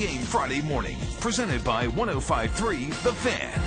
[0.00, 3.60] Game Friday morning, presented by 1053 The Fan.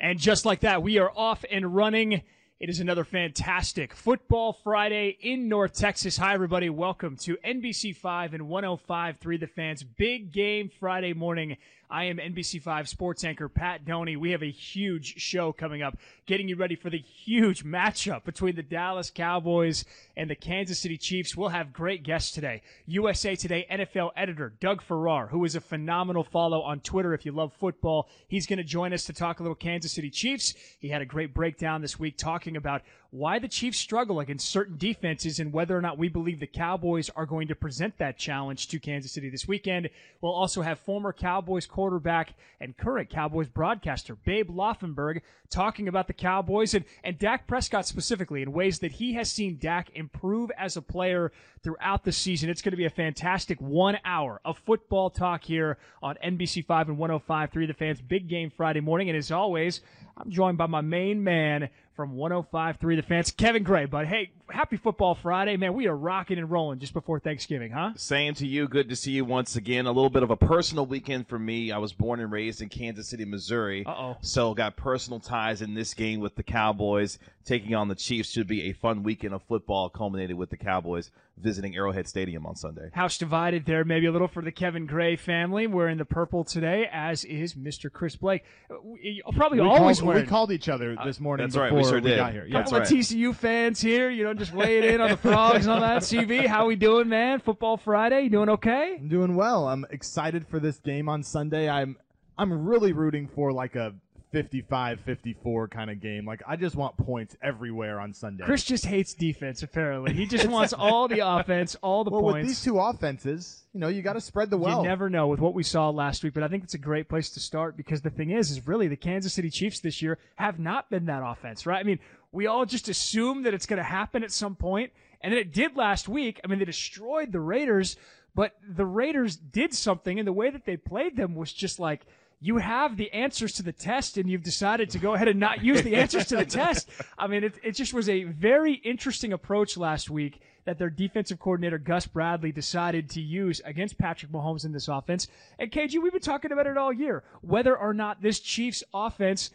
[0.00, 2.22] And just like that, we are off and running.
[2.58, 6.16] It is another fantastic Football Friday in North Texas.
[6.16, 6.70] Hi, everybody.
[6.70, 9.82] Welcome to NBC5 and 1053 The Fans.
[9.82, 11.58] Big game Friday morning.
[11.94, 14.16] I am NBC5 sports anchor Pat Doney.
[14.16, 18.56] We have a huge show coming up, getting you ready for the huge matchup between
[18.56, 19.84] the Dallas Cowboys
[20.16, 21.36] and the Kansas City Chiefs.
[21.36, 22.62] We'll have great guests today.
[22.86, 27.30] USA Today NFL editor Doug Farrar, who is a phenomenal follow on Twitter if you
[27.30, 28.08] love football.
[28.26, 30.54] He's going to join us to talk a little Kansas City Chiefs.
[30.80, 32.82] He had a great breakdown this week talking about
[33.14, 37.10] why the Chiefs struggle against certain defenses and whether or not we believe the Cowboys
[37.10, 39.88] are going to present that challenge to Kansas City this weekend.
[40.20, 46.12] We'll also have former Cowboys quarterback and current Cowboys broadcaster Babe Laufenberg talking about the
[46.12, 50.76] Cowboys and, and Dak Prescott specifically in ways that he has seen Dak improve as
[50.76, 51.30] a player
[51.62, 52.50] throughout the season.
[52.50, 56.98] It's going to be a fantastic one hour of football talk here on NBC5 and
[56.98, 58.00] 105.3 The Fans.
[58.00, 59.08] Big game Friday morning.
[59.08, 59.82] And as always,
[60.16, 63.30] I'm joined by my main man, from 105.3 The Fans.
[63.30, 65.74] Kevin Gray, but hey, happy Football Friday, man.
[65.74, 67.92] We are rocking and rolling just before Thanksgiving, huh?
[67.96, 68.66] Same to you.
[68.66, 69.86] Good to see you once again.
[69.86, 71.70] A little bit of a personal weekend for me.
[71.70, 73.84] I was born and raised in Kansas City, Missouri.
[73.86, 74.16] Uh-oh.
[74.22, 77.18] So got personal ties in this game with the Cowboys.
[77.44, 81.10] Taking on the Chiefs should be a fun weekend of football, culminated with the Cowboys
[81.36, 82.90] visiting Arrowhead Stadium on Sunday.
[82.92, 85.66] House divided there, maybe a little for the Kevin Gray family.
[85.66, 87.92] We're in the purple today, as is Mr.
[87.92, 88.44] Chris Blake.
[88.70, 90.24] Uh, we, probably we always called, wearing.
[90.24, 91.74] We called each other uh, this morning That's before right.
[91.74, 92.16] We sure did.
[92.16, 92.46] got here.
[92.46, 92.62] Yeah.
[92.62, 95.80] couple of TCU fans here, you know, just weighing in on the frogs and all
[95.80, 96.02] that.
[96.02, 97.40] CV, how we doing, man?
[97.40, 98.96] Football Friday, you doing okay?
[98.98, 99.68] I'm doing well.
[99.68, 101.68] I'm excited for this game on Sunday.
[101.68, 101.96] I'm
[102.36, 103.94] I'm really rooting for like a
[104.34, 106.26] 55-54 kind of game.
[106.26, 108.44] Like I just want points everywhere on Sunday.
[108.44, 109.62] Chris just hates defense.
[109.62, 112.34] Apparently, he just wants all the offense, all the well, points.
[112.34, 114.82] with these two offenses, you know, you got to spread the well.
[114.82, 117.08] You never know with what we saw last week, but I think it's a great
[117.08, 120.18] place to start because the thing is, is really the Kansas City Chiefs this year
[120.34, 121.78] have not been that offense, right?
[121.78, 122.00] I mean,
[122.32, 125.52] we all just assume that it's going to happen at some point, and then it
[125.52, 126.40] did last week.
[126.42, 127.96] I mean, they destroyed the Raiders,
[128.34, 132.04] but the Raiders did something, and the way that they played them was just like,
[132.44, 135.64] you have the answers to the test and you've decided to go ahead and not
[135.64, 136.90] use the answers to the test.
[137.18, 141.38] I mean, it, it just was a very interesting approach last week that their defensive
[141.38, 145.26] coordinator, Gus Bradley, decided to use against Patrick Mahomes in this offense.
[145.58, 147.24] And KG, we've been talking about it all year.
[147.40, 149.48] Whether or not this Chiefs offense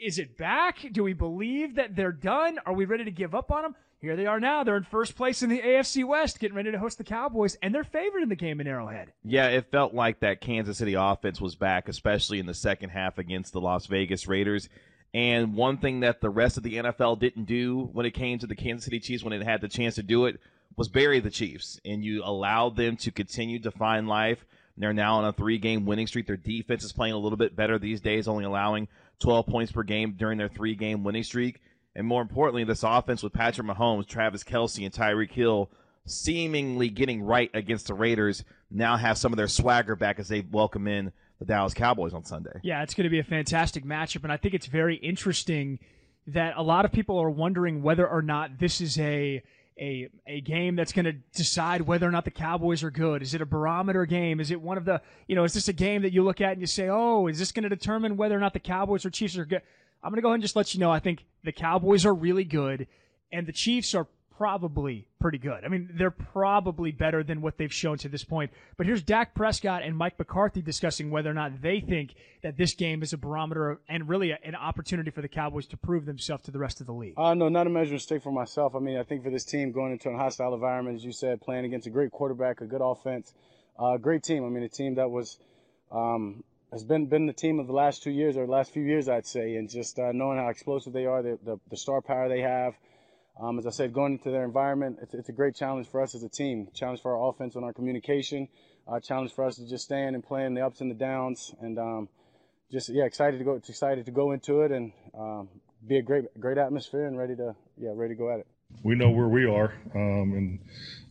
[0.00, 0.78] is it back?
[0.90, 2.58] Do we believe that they're done?
[2.66, 3.76] Are we ready to give up on them?
[4.00, 4.62] Here they are now.
[4.62, 7.74] They're in first place in the AFC West, getting ready to host the Cowboys, and
[7.74, 9.12] they're favored in the game in Arrowhead.
[9.24, 13.18] Yeah, it felt like that Kansas City offense was back, especially in the second half
[13.18, 14.68] against the Las Vegas Raiders.
[15.14, 18.46] And one thing that the rest of the NFL didn't do when it came to
[18.46, 20.38] the Kansas City Chiefs when it had the chance to do it
[20.76, 21.80] was bury the Chiefs.
[21.86, 24.44] And you allowed them to continue to find life.
[24.76, 26.26] They're now on a three game winning streak.
[26.26, 28.88] Their defense is playing a little bit better these days, only allowing
[29.20, 31.62] 12 points per game during their three game winning streak.
[31.96, 35.70] And more importantly, this offense with Patrick Mahomes, Travis Kelce, and Tyreek Hill
[36.04, 40.42] seemingly getting right against the Raiders now have some of their swagger back as they
[40.52, 42.60] welcome in the Dallas Cowboys on Sunday.
[42.62, 45.78] Yeah, it's going to be a fantastic matchup, and I think it's very interesting
[46.26, 49.42] that a lot of people are wondering whether or not this is a
[49.78, 53.22] a a game that's going to decide whether or not the Cowboys are good.
[53.22, 54.40] Is it a barometer game?
[54.40, 55.44] Is it one of the you know?
[55.44, 57.62] Is this a game that you look at and you say, oh, is this going
[57.62, 59.62] to determine whether or not the Cowboys or Chiefs are good?
[60.06, 60.92] I'm going to go ahead and just let you know.
[60.92, 62.86] I think the Cowboys are really good,
[63.32, 64.06] and the Chiefs are
[64.38, 65.64] probably pretty good.
[65.64, 68.52] I mean, they're probably better than what they've shown to this point.
[68.76, 72.74] But here's Dak Prescott and Mike McCarthy discussing whether or not they think that this
[72.74, 76.52] game is a barometer and really an opportunity for the Cowboys to prove themselves to
[76.52, 77.14] the rest of the league.
[77.16, 78.76] Uh, no, not a measuring stick for myself.
[78.76, 81.40] I mean, I think for this team going into a hostile environment, as you said,
[81.40, 83.32] playing against a great quarterback, a good offense,
[83.76, 84.44] a uh, great team.
[84.44, 85.36] I mean, a team that was
[85.90, 89.08] um, has been been the team of the last two years or last few years,
[89.08, 92.28] I'd say, and just uh, knowing how explosive they are, the, the, the star power
[92.28, 92.74] they have.
[93.40, 96.14] Um, as I said, going into their environment, it's, it's, a great challenge for us
[96.14, 96.68] as a team.
[96.74, 98.48] Challenge for our offense and our communication.
[98.88, 101.54] Uh, challenge for us to just stand and play in the ups and the downs,
[101.60, 102.08] and um,
[102.70, 103.54] just yeah, excited to go.
[103.54, 105.48] Excited to go into it and um,
[105.86, 108.46] be a great great atmosphere and ready to yeah ready to go at it.
[108.82, 110.60] We know where we are, um, and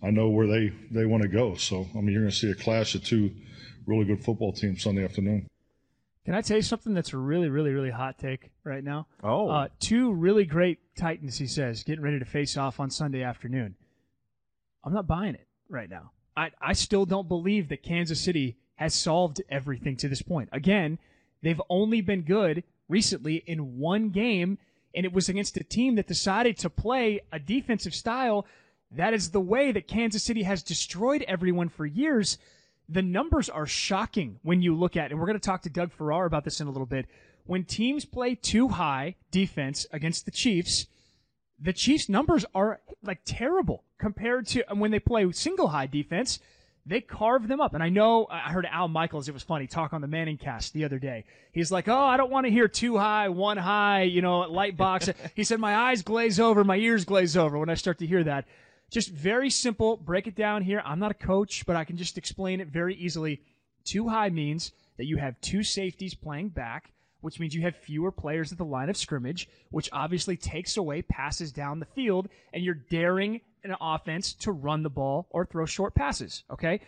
[0.02, 1.56] I know where they they want to go.
[1.56, 3.32] So I mean, you're going to see a clash of two
[3.86, 5.48] really good football teams Sunday afternoon.
[6.26, 9.06] Can I tell you something that's a really, really, really hot take right now?
[9.24, 9.48] Oh.
[9.48, 13.76] Uh, two really great Titans, he says, getting ready to face off on Sunday afternoon.
[14.84, 16.12] I'm not buying it right now.
[16.36, 20.50] I, I still don't believe that Kansas City has solved everything to this point.
[20.52, 20.98] Again,
[21.44, 24.58] they've only been good recently in one game,
[24.96, 28.48] and it was against a team that decided to play a defensive style.
[28.92, 32.40] That is the way that Kansas City has destroyed everyone for years
[32.88, 35.92] the numbers are shocking when you look at, and we're going to talk to Doug
[35.92, 37.06] Farrar about this in a little bit.
[37.46, 40.88] When teams play two high defense against the Chiefs,
[41.60, 46.40] the Chiefs' numbers are like terrible compared to when they play single high defense.
[46.88, 47.74] They carve them up.
[47.74, 50.86] And I know I heard Al Michaels, it was funny, talk on the ManningCast the
[50.86, 51.26] other day.
[51.52, 54.78] He's like, Oh, I don't want to hear two high, one high, you know, light
[54.78, 55.10] box.
[55.36, 58.24] he said, My eyes glaze over, my ears glaze over when I start to hear
[58.26, 58.46] that.
[58.92, 59.98] Just very simple.
[59.98, 60.82] Break it down here.
[60.86, 63.42] I'm not a coach, but I can just explain it very easily.
[63.84, 66.92] Two high means that you have two safeties playing back,
[67.22, 71.02] which means you have fewer players at the line of scrimmage, which obviously takes away
[71.02, 75.66] passes down the field, and you're daring an offense to run the ball or throw
[75.66, 76.44] short passes.
[76.50, 76.80] Okay.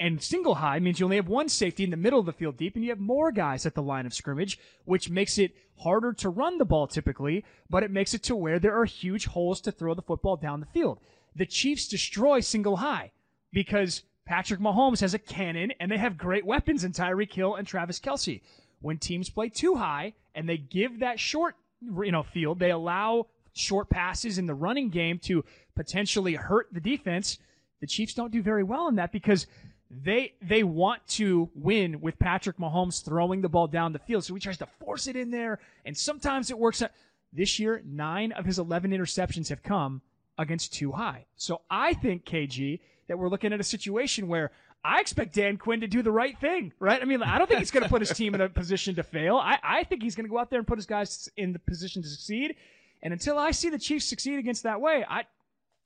[0.00, 2.56] And single high means you only have one safety in the middle of the field
[2.56, 6.12] deep and you have more guys at the line of scrimmage, which makes it harder
[6.12, 9.60] to run the ball typically, but it makes it to where there are huge holes
[9.62, 11.00] to throw the football down the field.
[11.38, 13.12] The Chiefs destroy single high
[13.52, 17.66] because Patrick Mahomes has a cannon and they have great weapons in Tyreek Hill and
[17.66, 18.42] Travis Kelce.
[18.80, 23.28] When teams play two high and they give that short, you know, field, they allow
[23.52, 25.44] short passes in the running game to
[25.76, 27.38] potentially hurt the defense.
[27.80, 29.46] The Chiefs don't do very well in that because
[29.90, 34.24] they they want to win with Patrick Mahomes throwing the ball down the field.
[34.24, 36.90] So he tries to force it in there, and sometimes it works out.
[37.32, 40.02] This year, nine of his 11 interceptions have come
[40.38, 41.26] against two high.
[41.36, 44.50] So I think, KG, that we're looking at a situation where
[44.84, 47.02] I expect Dan Quinn to do the right thing, right?
[47.02, 49.02] I mean, I don't think he's going to put his team in a position to
[49.02, 49.36] fail.
[49.36, 51.58] I, I think he's going to go out there and put his guys in the
[51.58, 52.54] position to succeed.
[53.02, 55.24] And until I see the Chiefs succeed against that way, I,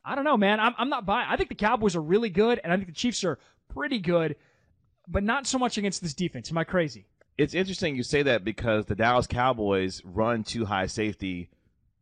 [0.05, 0.61] I don't know, man.
[0.61, 1.27] I'm, I'm not buying.
[1.29, 3.39] I think the Cowboys are really good, and I think the Chiefs are
[3.73, 4.37] pretty good,
[5.09, 6.51] but not so much against this defense.
[6.51, 7.07] Am I crazy?
[7.39, 11.49] It's interesting you say that because the Dallas Cowboys run two high safety,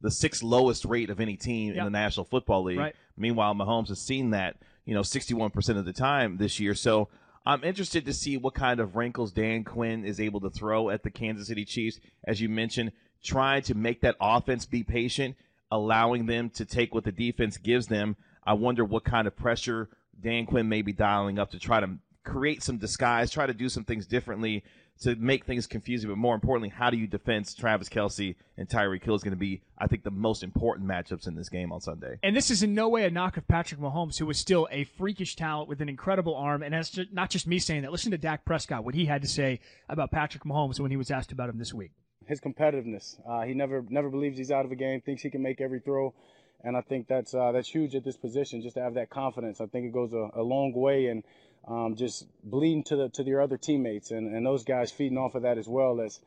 [0.00, 2.79] the sixth lowest rate of any team in the National Football League.
[2.79, 2.97] Right.
[3.17, 6.75] Meanwhile, Mahomes has seen that, you know, 61% of the time this year.
[6.75, 7.08] So
[7.44, 11.02] I'm interested to see what kind of wrinkles Dan Quinn is able to throw at
[11.02, 12.00] the Kansas City Chiefs.
[12.25, 12.93] As you mentioned,
[13.23, 15.37] trying to make that offense be patient,
[15.70, 18.17] allowing them to take what the defense gives them.
[18.44, 21.91] I wonder what kind of pressure Dan Quinn may be dialing up to try to
[22.25, 24.62] create some disguise, try to do some things differently
[25.00, 26.11] to make things confusing.
[26.11, 29.38] But more importantly, how do you defend Travis Kelce and Tyreek Hill is going to
[29.38, 32.19] be, I think, the most important matchups in this game on Sunday.
[32.23, 34.85] And this is in no way a knock of Patrick Mahomes, who is still a
[34.85, 36.62] freakish talent with an incredible arm.
[36.62, 37.93] And that's just, not just me saying that.
[37.93, 41.11] Listen to Dak Prescott, what he had to say about Patrick Mahomes when he was
[41.11, 41.93] asked about him this week
[42.26, 43.17] his competitiveness.
[43.29, 45.00] Uh, he never never believes he's out of a game.
[45.00, 46.14] Thinks he can make every throw,
[46.62, 48.62] and I think that's uh, that's huge at this position.
[48.62, 51.25] Just to have that confidence, I think it goes a, a long way, and
[51.67, 55.35] um, just bleeding to the to your other teammates, and, and those guys feeding off
[55.35, 56.01] of that as well.
[56.01, 56.21] As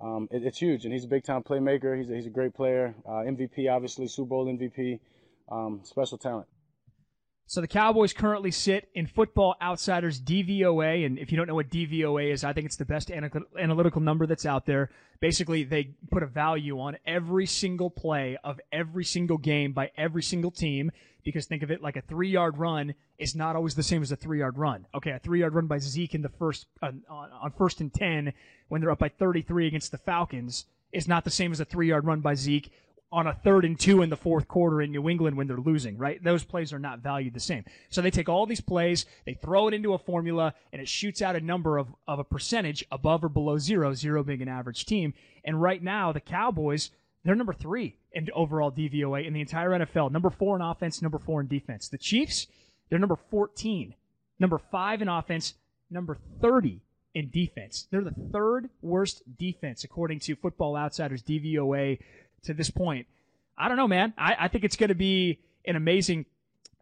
[0.00, 1.96] um, it, it's huge, and he's a big time playmaker.
[1.96, 2.94] He's a, he's a great player.
[3.06, 5.00] Uh, MVP, obviously, Super Bowl MVP,
[5.50, 6.46] um, special talent.
[7.50, 11.68] So the Cowboys currently sit in Football Outsiders DVOA, and if you don't know what
[11.68, 14.88] DVOA is, I think it's the best analytical number that's out there.
[15.18, 20.22] Basically, they put a value on every single play of every single game by every
[20.22, 20.92] single team,
[21.24, 24.16] because think of it like a three-yard run is not always the same as a
[24.16, 24.86] three-yard run.
[24.94, 28.32] Okay, a three-yard run by Zeke in the first on, on first and ten
[28.68, 32.04] when they're up by 33 against the Falcons is not the same as a three-yard
[32.04, 32.70] run by Zeke
[33.12, 35.98] on a third and two in the fourth quarter in New England when they're losing,
[35.98, 36.22] right?
[36.22, 37.64] Those plays are not valued the same.
[37.88, 41.20] So they take all these plays, they throw it into a formula, and it shoots
[41.20, 44.86] out a number of, of a percentage above or below zero, zero being an average
[44.86, 45.12] team.
[45.44, 46.90] And right now, the Cowboys,
[47.24, 50.12] they're number three in overall DVOA in the entire NFL.
[50.12, 51.88] Number four in offense, number four in defense.
[51.88, 52.46] The Chiefs,
[52.88, 53.94] they're number 14.
[54.38, 55.54] Number five in offense,
[55.90, 56.80] number 30
[57.14, 57.88] in defense.
[57.90, 61.98] They're the third worst defense according to Football Outsiders DVOA
[62.44, 63.06] to this point.
[63.56, 64.14] I don't know, man.
[64.16, 66.26] I, I think it's going to be an amazing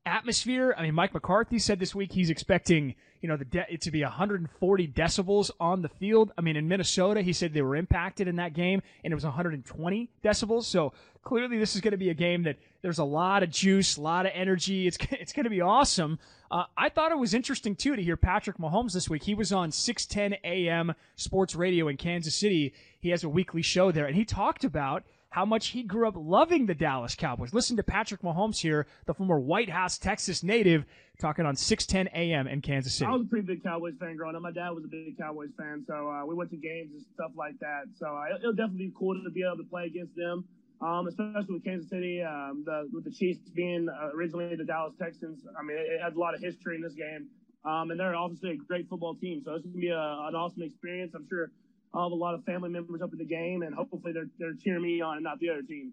[0.07, 0.75] atmosphere.
[0.77, 3.91] I mean, Mike McCarthy said this week he's expecting, you know, the de- it to
[3.91, 6.33] be 140 decibels on the field.
[6.39, 9.25] I mean, in Minnesota, he said they were impacted in that game, and it was
[9.25, 10.65] 120 decibels.
[10.65, 13.97] So clearly, this is going to be a game that there's a lot of juice,
[13.97, 14.87] a lot of energy.
[14.87, 16.19] It's it's going to be awesome.
[16.51, 19.25] Uh, I thought it was interesting too to hear Patrick Mahomes this week.
[19.25, 22.73] He was on 610 AM sports radio in Kansas City.
[23.01, 26.15] He has a weekly show there, and he talked about how much he grew up
[26.17, 27.53] loving the Dallas Cowboys.
[27.53, 30.85] Listen to Patrick Mahomes here, the former Whitehouse, Texas native,
[31.21, 33.11] talking on 610 AM in Kansas City.
[33.11, 34.43] I was a pretty big Cowboys fan growing up.
[34.43, 37.33] My dad was a big Cowboys fan, so uh, we went to games and stuff
[37.37, 37.85] like that.
[37.97, 40.45] So uh, it'll definitely be cool to be able to play against them.
[40.81, 44.95] Um, especially with Kansas City, um, the, with the Chiefs being uh, originally the Dallas
[44.97, 45.45] Texans.
[45.59, 47.27] I mean, it, it, has a lot of history in this game.
[47.65, 49.43] Um, and they're obviously a great football team.
[49.45, 51.15] So it's going to be a, an awesome experience.
[51.17, 51.51] I'm sure
[51.95, 54.55] I'll have a lot of family members up at the game, and hopefully they're they're
[54.63, 55.93] cheering me on and not the other team.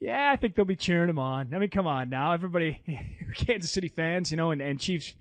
[0.00, 1.52] Yeah, I think they'll be cheering him on.
[1.54, 2.80] I mean, come on now, everybody,
[3.34, 5.14] Kansas City fans, you know, and, and Chiefs.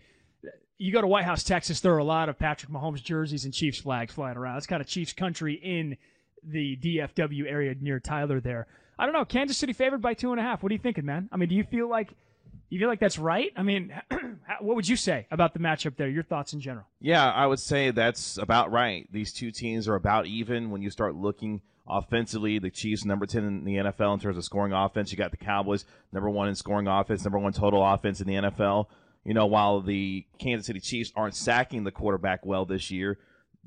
[0.78, 3.80] you go to Whitehouse, Texas, there are a lot of Patrick Mahomes jerseys and Chiefs
[3.80, 4.56] flags flying around.
[4.58, 5.98] It's kind of Chiefs country in
[6.44, 8.68] the DFW area near Tyler there.
[8.98, 9.26] I don't know.
[9.26, 10.64] Kansas City favored by two and a half.
[10.64, 11.28] What are you thinking, man?
[11.32, 12.14] I mean, do you feel like
[12.70, 13.52] you feel like that's right?
[13.56, 13.94] I mean,
[14.60, 16.08] what would you say about the matchup there?
[16.08, 16.86] Your thoughts in general?
[17.00, 19.08] Yeah, I would say that's about right.
[19.12, 22.60] These two teams are about even when you start looking offensively.
[22.60, 25.12] The Chiefs, number 10 in the NFL in terms of scoring offense.
[25.12, 28.36] You got the Cowboys, number one in scoring offense, number one total offense in the
[28.36, 28.86] NFL.
[29.26, 33.18] You know, while the Kansas City Chiefs aren't sacking the quarterback well this year,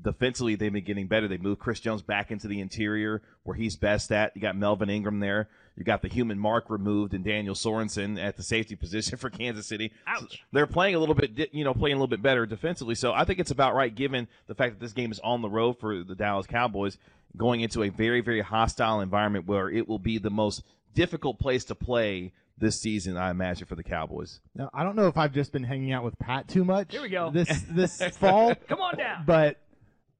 [0.01, 1.27] defensively they've been getting better.
[1.27, 4.35] They moved Chris Jones back into the interior where he's best at.
[4.35, 5.49] You got Melvin Ingram there.
[5.75, 9.65] You got the human mark removed and Daniel Sorensen at the safety position for Kansas
[9.65, 9.91] City.
[10.07, 10.31] Ouch.
[10.31, 12.95] So they're playing a little bit, you know, playing a little bit better defensively.
[12.95, 15.49] So I think it's about right given the fact that this game is on the
[15.49, 16.97] road for the Dallas Cowboys
[17.35, 20.63] going into a very, very hostile environment where it will be the most
[20.93, 24.39] difficult place to play this season, I imagine, for the Cowboys.
[24.53, 26.91] Now, I don't know if I've just been hanging out with Pat too much.
[26.91, 27.31] Here we go.
[27.31, 29.23] This this fall, Come on down.
[29.25, 29.59] but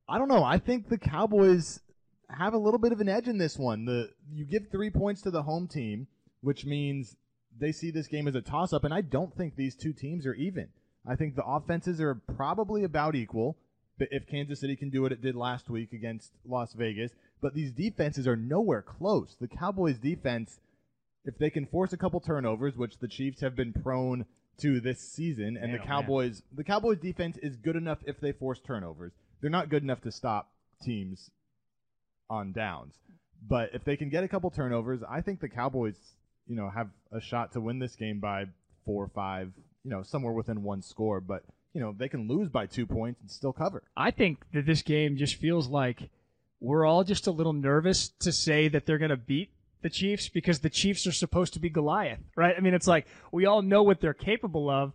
[0.10, 0.44] I don't know.
[0.44, 1.80] I think the Cowboys
[2.38, 3.86] have a little bit of an edge in this one.
[3.86, 6.08] The you give three points to the home team,
[6.42, 7.16] which means
[7.60, 10.26] they see this game as a toss up, and I don't think these two teams
[10.26, 10.70] are even.
[11.06, 13.58] I think the offenses are probably about equal.
[14.00, 17.12] But if Kansas City can do what it did last week against Las Vegas,
[17.42, 19.36] but these defenses are nowhere close.
[19.40, 20.60] The Cowboys defense,
[21.26, 24.26] if they can force a couple turnovers, which the Chiefs have been prone
[24.58, 25.86] to this season, and Man, the oh.
[25.86, 29.12] Cowboys, the Cowboys defense is good enough if they force turnovers.
[29.42, 31.30] They're not good enough to stop teams
[32.34, 32.96] on downs.
[33.48, 35.96] But if they can get a couple turnovers, I think the Cowboys,
[36.48, 38.46] you know, have a shot to win this game by
[38.86, 39.52] four or five,
[39.84, 41.20] you know, somewhere within one score.
[41.20, 43.84] But you know, they can lose by two points and still cover.
[43.98, 46.10] I think that this game just feels like
[46.60, 49.50] we're all just a little nervous to say that they're going to beat
[49.82, 52.56] the Chiefs because the Chiefs are supposed to be Goliath, right?
[52.58, 54.94] I mean, it's like we all know what they're capable of,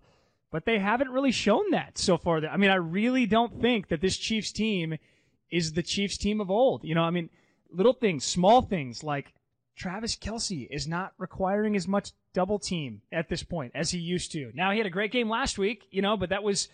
[0.51, 2.45] but they haven't really shown that so far.
[2.47, 4.99] I mean, I really don't think that this Chiefs team
[5.51, 6.85] is the Chiefs team of old.
[6.85, 7.31] You know, I mean,
[7.71, 9.33] little things, small things like
[9.77, 14.33] Travis Kelce is not requiring as much double team at this point as he used
[14.33, 14.51] to.
[14.55, 16.69] Now he had a great game last week, you know, but that was,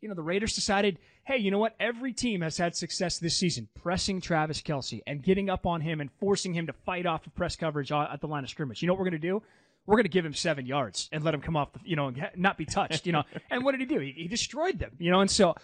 [0.00, 1.74] you know, the Raiders decided, hey, you know what?
[1.80, 6.00] Every team has had success this season pressing Travis Kelce and getting up on him
[6.00, 8.82] and forcing him to fight off of press coverage at the line of scrimmage.
[8.82, 9.42] You know what we're going to do?
[9.86, 12.08] We're going to give him seven yards and let him come off the, you know,
[12.08, 13.24] and not be touched, you know.
[13.50, 13.98] and what did he do?
[13.98, 15.20] He, he destroyed them, you know.
[15.20, 15.54] And so,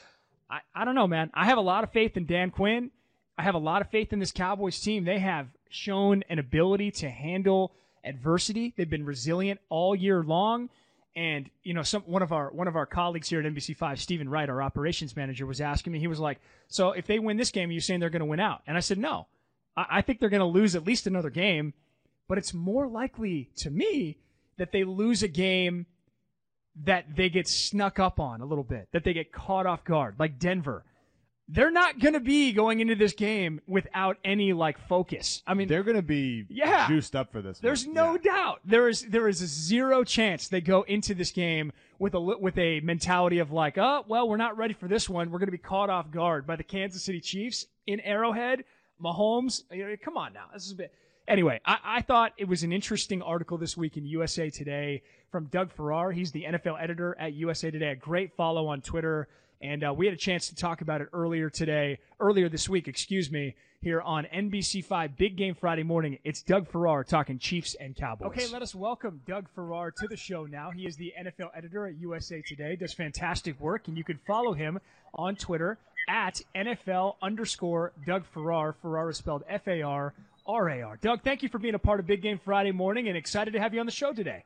[0.51, 1.31] I, I don't know, man.
[1.35, 2.91] I have a lot of faith in Dan Quinn.
[3.39, 5.05] I have a lot of faith in this Cowboys team.
[5.05, 7.73] They have shown an ability to handle
[8.05, 8.73] adversity.
[8.77, 10.71] They've been resilient all year long.
[11.15, 14.29] And you know, some one of our one of our colleagues here at NBC5, Stephen
[14.29, 15.99] Wright, our operations manager, was asking me.
[15.99, 18.27] He was like, "So if they win this game, are you saying they're going to
[18.27, 19.27] win out?" And I said, "No,
[19.77, 21.73] I, I think they're going to lose at least another game,
[22.29, 24.19] but it's more likely to me
[24.59, 25.87] that they lose a game
[26.85, 30.17] that they get snuck up on a little bit, that they get caught off guard,
[30.19, 30.85] like Denver."
[31.49, 35.45] They're not going to be going into this game without any like focus.
[35.47, 36.89] I mean, They're going to be Yeah.
[36.89, 37.61] juiced up for this.
[37.61, 37.95] there's one.
[37.95, 38.33] no Yeah.
[38.35, 38.61] doubt.
[38.65, 42.59] There is there is a zero chance they go into this game with a with
[42.59, 45.31] a mentality of like, oh well, we're not ready for this one.
[45.31, 48.65] We're going to be caught off guard by the Kansas City Chiefs in Arrowhead.
[49.01, 50.93] Mahomes, you know, come on now, this is a bit.
[51.29, 55.03] Anyway, I, I thought it was an interesting article this week in USA Today
[55.33, 56.13] from Doug Farrar.
[56.13, 57.89] He's the NFL editor at USA Today.
[57.89, 59.29] A great follow on Twitter.
[59.61, 62.87] And uh, we had a chance to talk about it earlier today, earlier this week,
[62.87, 66.19] excuse me, here on NBC5 Big Game Friday morning.
[66.23, 68.29] It's Doug Farrar talking Chiefs and Cowboys.
[68.29, 70.71] Okay, let us welcome Doug Farrar to the show now.
[70.71, 74.53] He is the NFL editor at USA Today, does fantastic work, and you can follow
[74.53, 74.79] him
[75.15, 75.79] on Twitter
[76.09, 78.75] at NFL underscore Doug Farrar.
[78.81, 80.15] Farrar is spelled F A R
[80.47, 80.97] R A R.
[80.97, 83.61] Doug, thank you for being a part of Big Game Friday morning and excited to
[83.61, 84.45] have you on the show today.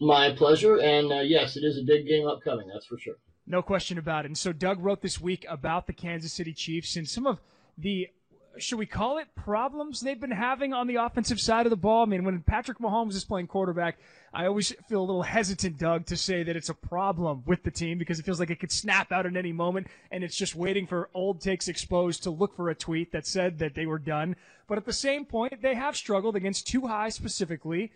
[0.00, 2.68] My pleasure, and uh, yes, it is a big game upcoming.
[2.72, 3.14] That's for sure.
[3.46, 4.28] No question about it.
[4.28, 7.40] And so Doug wrote this week about the Kansas City Chiefs and some of
[7.78, 8.08] the
[8.58, 12.02] should we call it problems they've been having on the offensive side of the ball?
[12.02, 13.98] I mean, when Patrick Mahomes is playing quarterback,
[14.32, 17.70] I always feel a little hesitant, Doug, to say that it's a problem with the
[17.70, 20.54] team because it feels like it could snap out at any moment and it's just
[20.54, 23.98] waiting for old takes exposed to look for a tweet that said that they were
[23.98, 24.36] done.
[24.66, 27.92] But at the same point, they have struggled against two high specifically,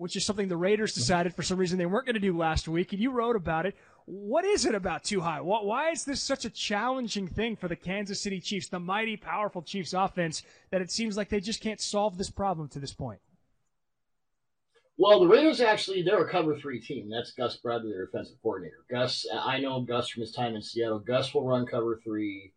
[0.00, 2.66] which is something the Raiders decided for some reason they weren't going to do last
[2.66, 3.76] week, and you wrote about it.
[4.06, 5.42] What is it about two high?
[5.42, 9.60] Why is this such a challenging thing for the Kansas City Chiefs, the mighty, powerful
[9.60, 13.20] Chiefs offense, that it seems like they just can't solve this problem to this point?
[14.96, 17.10] Well, the Raiders actually, they're a cover three team.
[17.10, 18.78] That's Gus Bradley, their offensive coordinator.
[18.90, 20.98] Gus, I know Gus from his time in Seattle.
[20.98, 22.54] Gus will run cover three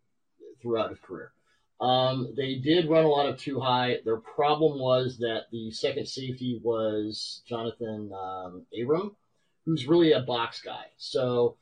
[0.62, 1.32] throughout his career.
[1.80, 3.98] Um, they did run a lot of two high.
[4.04, 9.16] Their problem was that the second safety was Jonathan um, Abram,
[9.64, 10.86] who's really a box guy.
[10.96, 11.56] So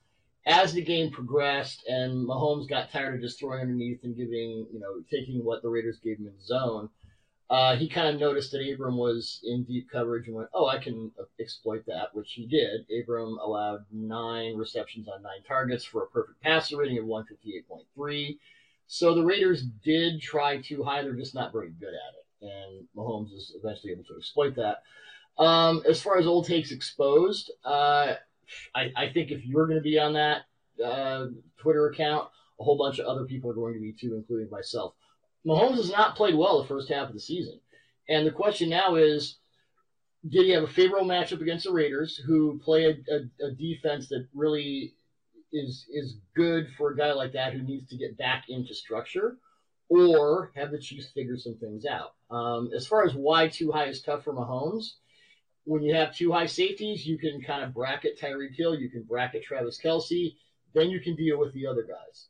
[0.46, 4.80] as the game progressed and Mahomes got tired of just throwing underneath and giving, you
[4.80, 6.88] know, taking what the Raiders gave him in zone,
[7.48, 10.78] uh, he kind of noticed that Abram was in deep coverage and went, "Oh, I
[10.78, 12.86] can exploit that," which he did.
[12.90, 18.38] Abram allowed nine receptions on nine targets for a perfect passer rating of 158.3.
[18.92, 22.86] So the Raiders did try two high; they're just not very good at it, and
[22.94, 24.82] Mahomes is eventually able to exploit that.
[25.42, 28.16] Um, as far as old takes exposed, uh,
[28.74, 30.42] I, I, think if you're going to be on that
[30.84, 32.28] uh, Twitter account,
[32.60, 34.92] a whole bunch of other people are going to be too, including myself.
[35.46, 37.58] Mahomes has not played well the first half of the season.
[38.10, 39.38] And the question now is
[40.28, 44.10] did he have a favorable matchup against the Raiders, who play a, a, a, defense
[44.10, 44.92] that really
[45.52, 49.36] is is good for a guy like that who needs to get back into structure,
[49.88, 52.14] or have the Chiefs figure some things out?
[52.30, 54.94] Um, as far as why two high is tough for Mahomes,
[55.64, 59.02] when you have two high safeties, you can kind of bracket Tyreek Hill, you can
[59.02, 60.34] bracket Travis Kelce,
[60.74, 62.28] then you can deal with the other guys.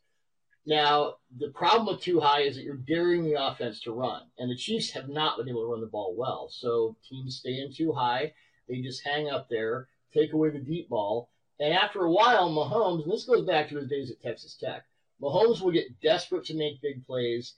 [0.64, 4.50] Now, the problem with two high is that you're daring the offense to run, and
[4.50, 6.49] the Chiefs have not been able to run the ball well.
[6.50, 8.33] So teams stay in two high,
[8.69, 11.31] they just hang up there, take away the deep ball,
[11.62, 14.85] and after a while, Mahomes, and this goes back to his days at Texas Tech,
[15.21, 17.54] Mahomes will get desperate to make big plays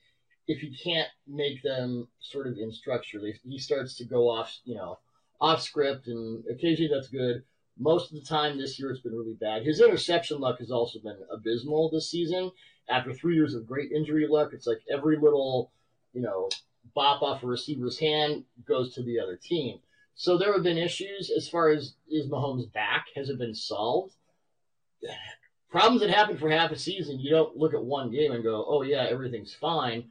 [0.46, 3.20] if he can't make them sort of in structure.
[3.42, 4.98] He starts to go off, you know,
[5.40, 7.42] off script, and occasionally that's good.
[7.78, 9.64] Most of the time this year it's been really bad.
[9.64, 12.52] His interception luck has also been abysmal this season
[12.88, 15.72] after three years of great injury luck, it's like every little,
[16.12, 16.48] you know,
[16.94, 19.80] bop off a receiver's hand goes to the other team.
[20.14, 23.06] So there have been issues as far as is Mahomes back?
[23.16, 24.14] Has it been solved?
[25.70, 28.64] Problems that happen for half a season, you don't look at one game and go,
[28.66, 30.04] oh, yeah, everything's fine.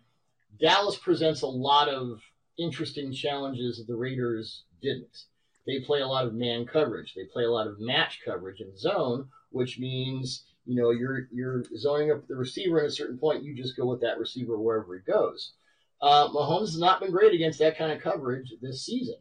[0.59, 2.21] Dallas presents a lot of
[2.59, 5.23] interesting challenges that the Raiders didn't.
[5.65, 8.77] They play a lot of man coverage, they play a lot of match coverage and
[8.77, 13.43] zone, which means you know, you're you're zoning up the receiver at a certain point.
[13.43, 15.53] You just go with that receiver wherever he goes.
[16.01, 19.15] Uh, Mahomes has not been great against that kind of coverage this season.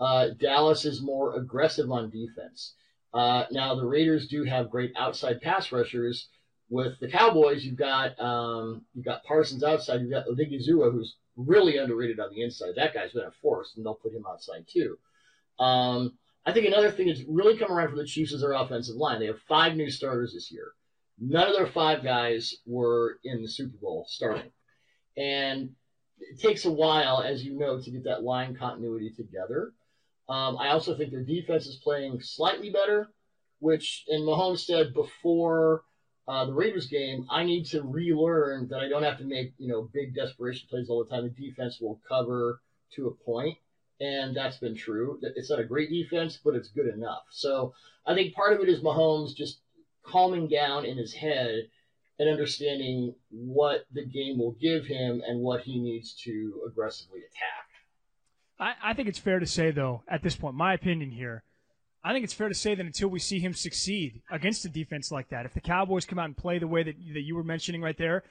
[0.00, 2.74] Uh, Dallas is more aggressive on defense.
[3.12, 6.28] Uh, now the Raiders do have great outside pass rushers.
[6.70, 10.00] With the Cowboys, you've got um, you've got Parsons outside.
[10.00, 12.72] You've got Odighizuwa, who's really underrated on the inside.
[12.76, 14.98] That guy's been a force, and they'll put him outside too.
[15.58, 18.96] Um, I think another thing that's really come around for the Chiefs is their offensive
[18.96, 19.20] line.
[19.20, 20.72] They have five new starters this year.
[21.18, 24.50] None of their five guys were in the Super Bowl starting.
[25.16, 25.70] And
[26.18, 29.72] it takes a while, as you know, to get that line continuity together.
[30.28, 33.08] Um, I also think their defense is playing slightly better,
[33.58, 35.82] which in Mahomes said before
[36.26, 39.68] uh, the Raiders game, I need to relearn that I don't have to make you
[39.68, 41.24] know big desperation plays all the time.
[41.24, 42.62] The defense will cover
[42.94, 43.58] to a point,
[44.00, 45.18] and that's been true.
[45.22, 47.24] It's not a great defense, but it's good enough.
[47.30, 47.74] So
[48.06, 49.60] I think part of it is Mahomes just
[50.02, 51.68] calming down in his head
[52.18, 57.73] and understanding what the game will give him and what he needs to aggressively attack.
[58.58, 61.42] I, I think it's fair to say, though, at this point, my opinion here,
[62.02, 65.10] I think it's fair to say that until we see him succeed against a defense
[65.10, 67.44] like that, if the Cowboys come out and play the way that, that you were
[67.44, 68.24] mentioning right there,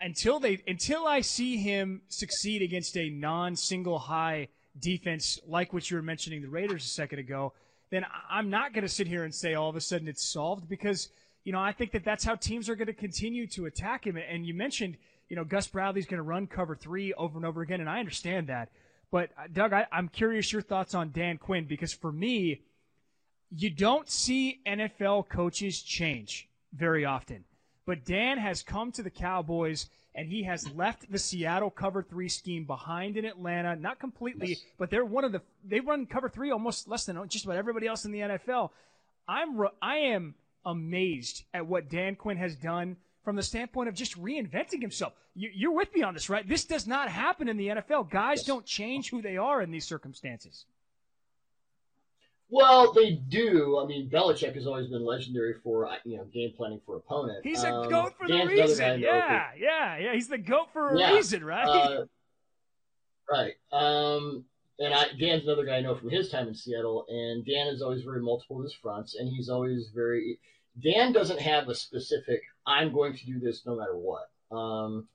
[0.00, 4.48] until they until I see him succeed against a non-single high
[4.80, 7.52] defense like what you were mentioning the Raiders a second ago,
[7.90, 10.68] then I'm not going to sit here and say all of a sudden it's solved
[10.68, 11.10] because,
[11.44, 14.16] you know, I think that that's how teams are going to continue to attack him.
[14.16, 14.96] And you mentioned,
[15.28, 18.00] you know, Gus Bradley's going to run cover three over and over again, and I
[18.00, 18.70] understand that.
[19.12, 22.62] But, uh, Doug, I, I'm curious your thoughts on Dan Quinn because for me,
[23.54, 27.44] you don't see NFL coaches change very often.
[27.86, 32.28] But Dan has come to the Cowboys– and he has left the Seattle cover three
[32.28, 33.76] scheme behind in Atlanta.
[33.76, 34.60] Not completely, yes.
[34.78, 37.86] but they're one of the they run cover three almost less than just about everybody
[37.86, 38.70] else in the NFL.
[39.26, 44.20] I'm I am amazed at what Dan Quinn has done from the standpoint of just
[44.20, 45.12] reinventing himself.
[45.34, 46.46] You, are with me on this, right?
[46.46, 48.10] This does not happen in the NFL.
[48.10, 48.46] Guys yes.
[48.46, 50.66] don't change who they are in these circumstances.
[52.52, 53.80] Well, they do.
[53.82, 57.38] I mean, Belichick has always been legendary for uh, you know game planning for opponent.
[57.42, 59.00] He's a um, goat for the reason.
[59.00, 60.12] Yeah, yeah, yeah.
[60.12, 61.14] He's the goat for a yeah.
[61.14, 61.66] reason, right?
[61.66, 62.04] Uh,
[63.30, 63.54] right.
[63.72, 64.44] Um,
[64.78, 67.80] and I, Dan's another guy I know from his time in Seattle, and Dan is
[67.80, 70.38] always very multiple in his fronts, and he's always very.
[70.82, 72.42] Dan doesn't have a specific.
[72.66, 74.30] I'm going to do this no matter what.
[74.50, 75.08] Um,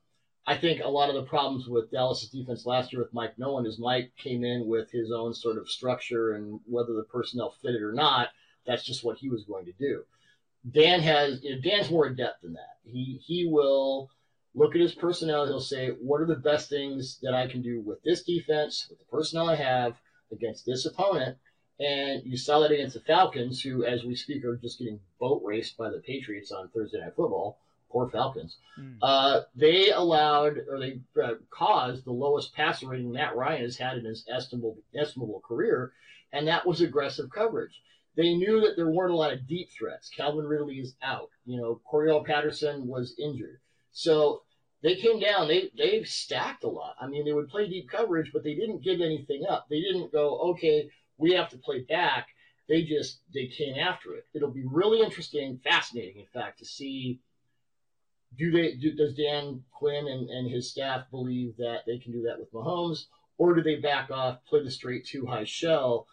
[0.46, 3.66] I think a lot of the problems with Dallas' defense last year with Mike Nolan
[3.66, 7.82] is Mike came in with his own sort of structure and whether the personnel fitted
[7.82, 8.30] or not,
[8.66, 10.04] that's just what he was going to do.
[10.70, 12.78] Dan has you know, Dan's more adept than that.
[12.84, 14.10] He he will
[14.56, 15.46] look at his personnel.
[15.46, 19.00] He'll say, "What are the best things that I can do with this defense, with
[19.00, 19.96] the personnel I have
[20.32, 21.38] against this opponent?"
[21.80, 25.42] And you saw that against the Falcons, who, as we speak, are just getting boat
[25.46, 27.60] raced by the Patriots on Thursday Night Football.
[27.90, 28.58] Poor Falcons.
[28.80, 28.98] Mm.
[29.02, 33.98] Uh, they allowed or they uh, caused the lowest passer rating Matt Ryan has had
[33.98, 35.94] in his estimable, estimable career,
[36.34, 37.82] and that was aggressive coverage.
[38.16, 40.10] They knew that there weren't a lot of deep threats.
[40.10, 41.30] Calvin Ridley is out.
[41.46, 43.60] You know, Cordarrelle Patterson was injured.
[43.92, 44.42] So
[44.82, 45.48] they came down.
[45.48, 46.96] They they stacked a lot.
[47.00, 49.68] I mean, they would play deep coverage, but they didn't give anything up.
[49.70, 52.28] They didn't go, okay, we have to play back.
[52.70, 54.26] They just they came after it.
[54.34, 57.22] It'll be really interesting, fascinating, in fact, to see
[58.38, 62.24] do they do, does Dan Quinn and, and his staff believe that they can do
[62.24, 63.06] that with Mahomes,
[63.38, 66.08] or do they back off, play the straight two high shell?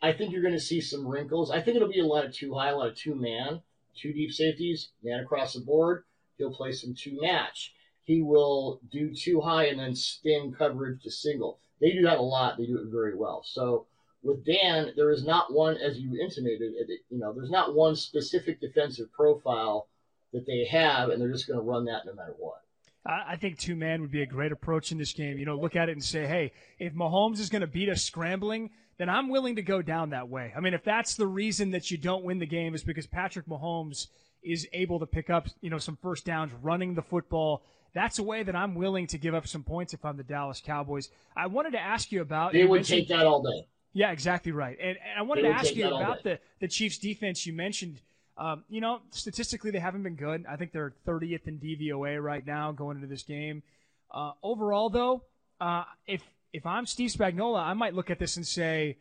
[0.00, 1.50] I think you're going to see some wrinkles.
[1.50, 3.62] I think it'll be a lot of two high, a lot of two man,
[3.96, 6.04] two deep safeties, man across the board.
[6.36, 7.74] He'll play some two match.
[8.04, 11.58] He will do two high and then spin coverage to single.
[11.80, 12.56] They do that a lot.
[12.56, 13.42] They do it very well.
[13.44, 13.86] So
[14.28, 16.72] with Dan, there is not one, as you intimated,
[17.08, 19.88] you know, there's not one specific defensive profile
[20.32, 22.60] that they have, and they're just going to run that no matter what.
[23.06, 25.38] I think two man would be a great approach in this game.
[25.38, 28.02] You know, look at it and say, hey, if Mahomes is going to beat us
[28.02, 30.52] scrambling, then I'm willing to go down that way.
[30.54, 33.46] I mean, if that's the reason that you don't win the game is because Patrick
[33.46, 34.08] Mahomes
[34.42, 37.62] is able to pick up, you know, some first downs running the football,
[37.94, 40.60] that's a way that I'm willing to give up some points if I'm the Dallas
[40.62, 41.08] Cowboys.
[41.34, 42.52] I wanted to ask you about.
[42.52, 43.66] They would take that all day.
[43.98, 44.76] Yeah, exactly right.
[44.80, 47.44] And, and I wanted to ask you about the the Chiefs defense.
[47.46, 48.00] You mentioned
[48.38, 50.44] um, you know, statistically, they haven't been good.
[50.48, 53.64] I think they're 30th in DVOA right now going into this game.
[54.12, 55.24] Uh, overall, though,
[55.60, 58.98] uh, if if I'm Steve Spagnuolo, I might look at this and say,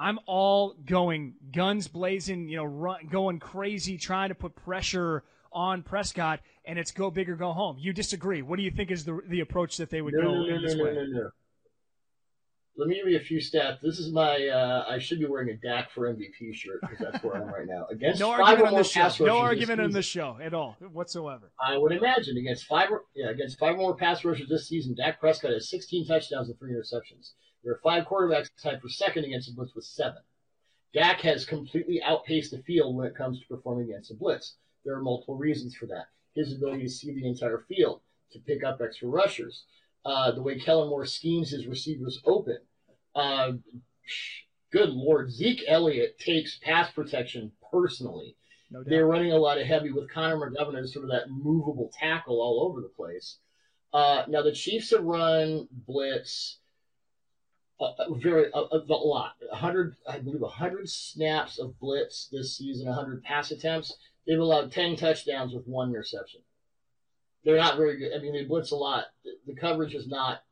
[0.00, 5.84] I'm all going guns blazing, you know, run, going crazy, trying to put pressure on
[5.84, 7.76] Prescott, and it's go big or go home.
[7.78, 8.42] You disagree?
[8.42, 10.54] What do you think is the the approach that they would no, go no, in
[10.56, 11.30] no, this no, way?
[12.78, 13.80] Let me give you a few stats.
[13.80, 14.48] This is my.
[14.48, 17.48] Uh, I should be wearing a Dak for MVP shirt because that's where I am
[17.48, 17.86] right now.
[17.90, 19.24] Against no five argument or on more this show.
[19.24, 21.50] No argument on this show at all whatsoever.
[21.58, 25.20] I would imagine against five, yeah, against five or more pass rushers this season, Dak
[25.20, 27.32] Prescott has 16 touchdowns and three interceptions.
[27.64, 30.22] There are five quarterbacks tied for second against the blitz with seven.
[30.92, 34.56] Dak has completely outpaced the field when it comes to performing against the blitz.
[34.84, 36.06] There are multiple reasons for that.
[36.34, 39.64] His ability to see the entire field, to pick up extra rushers,
[40.06, 42.58] uh, the way Kellen Moore schemes his receivers open.
[43.14, 43.52] Uh,
[44.70, 48.36] good lord, Zeke Elliott takes pass protection personally.
[48.70, 48.84] No.
[48.84, 52.40] They're running a lot of heavy with Connor McGovern as sort of that movable tackle
[52.40, 53.38] all over the place.
[53.92, 56.58] Uh, now the Chiefs have run blitz
[57.80, 62.56] a, a very a, a, a lot, hundred I believe hundred snaps of blitz this
[62.56, 63.96] season, hundred pass attempts.
[64.26, 66.40] They've allowed ten touchdowns with one interception.
[67.46, 68.12] They're not very good.
[68.12, 69.04] I mean, they blitz a lot.
[69.24, 70.42] The, the coverage is not.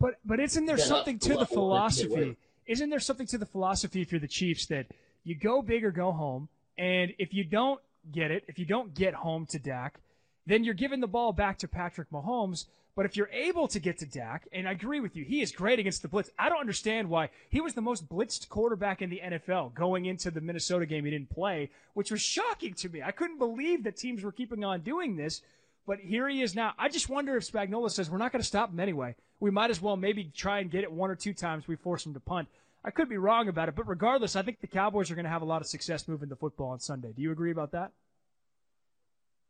[0.00, 2.36] But but isn't there something to the level that they philosophy?
[2.66, 4.86] Isn't there something to the philosophy if you're the Chiefs that
[5.24, 7.80] you go big or go home, and if you don't
[8.12, 9.98] get it, if you don't get home to Dak,
[10.46, 12.66] then you're giving the ball back to Patrick Mahomes.
[12.96, 15.50] But if you're able to get to Dak, and I agree with you, he is
[15.50, 16.30] great against the blitz.
[16.38, 20.30] I don't understand why he was the most blitzed quarterback in the NFL going into
[20.30, 23.02] the Minnesota game he didn't play, which was shocking to me.
[23.02, 25.42] I couldn't believe that teams were keeping on doing this.
[25.86, 26.72] But here he is now.
[26.78, 29.14] I just wonder if Spagnuolo says we're not going to stop him anyway.
[29.40, 31.68] We might as well maybe try and get it one or two times.
[31.68, 32.48] We force him to punt.
[32.84, 35.30] I could be wrong about it, but regardless, I think the Cowboys are going to
[35.30, 37.12] have a lot of success moving the football on Sunday.
[37.14, 37.92] Do you agree about that?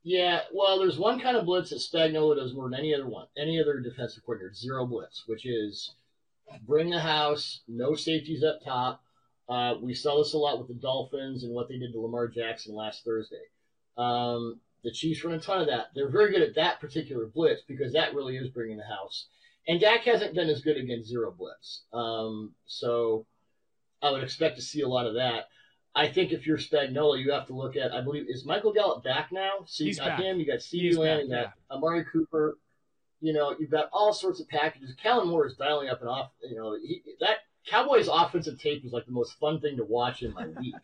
[0.04, 3.26] Yeah, well, there's one kind of blitz that Spagnuolo does more than any other one,
[3.36, 4.54] any other defensive coordinator.
[4.54, 5.94] Zero blitz, which is
[6.66, 9.02] bring the house, no safeties up top.
[9.48, 12.28] Uh, we saw this a lot with the Dolphins and what they did to Lamar
[12.28, 13.42] Jackson last Thursday.
[13.96, 15.86] Um, the Chiefs run a ton of that.
[15.94, 19.26] They're very good at that particular blitz because that really is bringing the house.
[19.66, 21.84] And Dak hasn't been as good against zero blitz.
[21.92, 23.26] Um, so
[24.02, 25.48] I would expect to see a lot of that.
[25.94, 27.92] I think if you're Spagnuolo, you have to look at.
[27.92, 29.64] I believe is Michael Gallup back now.
[29.66, 30.20] So you He's got back.
[30.20, 30.38] him.
[30.38, 31.20] You got CeeDee Lamb.
[31.20, 32.58] You got Amari Cooper.
[33.20, 34.94] You know, you've got all sorts of packages.
[35.02, 36.30] Kellen Moore is dialing up and off.
[36.42, 40.22] You know, he, that Cowboys offensive tape is like the most fun thing to watch
[40.22, 40.74] in my week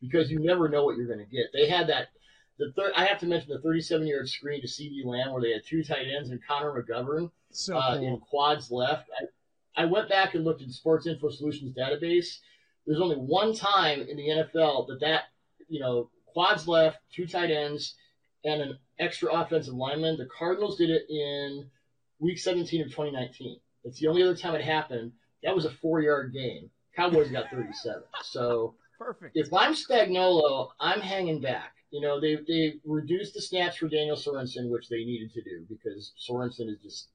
[0.00, 1.46] because you never know what you're going to get.
[1.54, 2.08] They had that.
[2.58, 5.52] The third, I have to mention the 37 yard screen to CeeDee Lamb where they
[5.52, 8.06] had two tight ends and Connor McGovern So uh, cool.
[8.06, 9.08] in quads left.
[9.76, 12.38] I, I went back and looked in Sports Info Solutions database.
[12.86, 15.24] There's only one time in the NFL that that
[15.68, 17.94] you know quads left, two tight ends,
[18.44, 20.16] and an extra offensive lineman.
[20.16, 21.68] The Cardinals did it in
[22.20, 23.58] Week 17 of 2019.
[23.84, 25.12] It's the only other time it happened.
[25.42, 26.70] That was a four yard game.
[26.96, 28.02] Cowboys got 37.
[28.22, 29.32] So Perfect.
[29.34, 31.74] if I'm Spagnuolo, I'm hanging back.
[31.90, 35.64] You know, they they reduced the snaps for Daniel Sorensen, which they needed to do
[35.68, 37.08] because Sorensen is just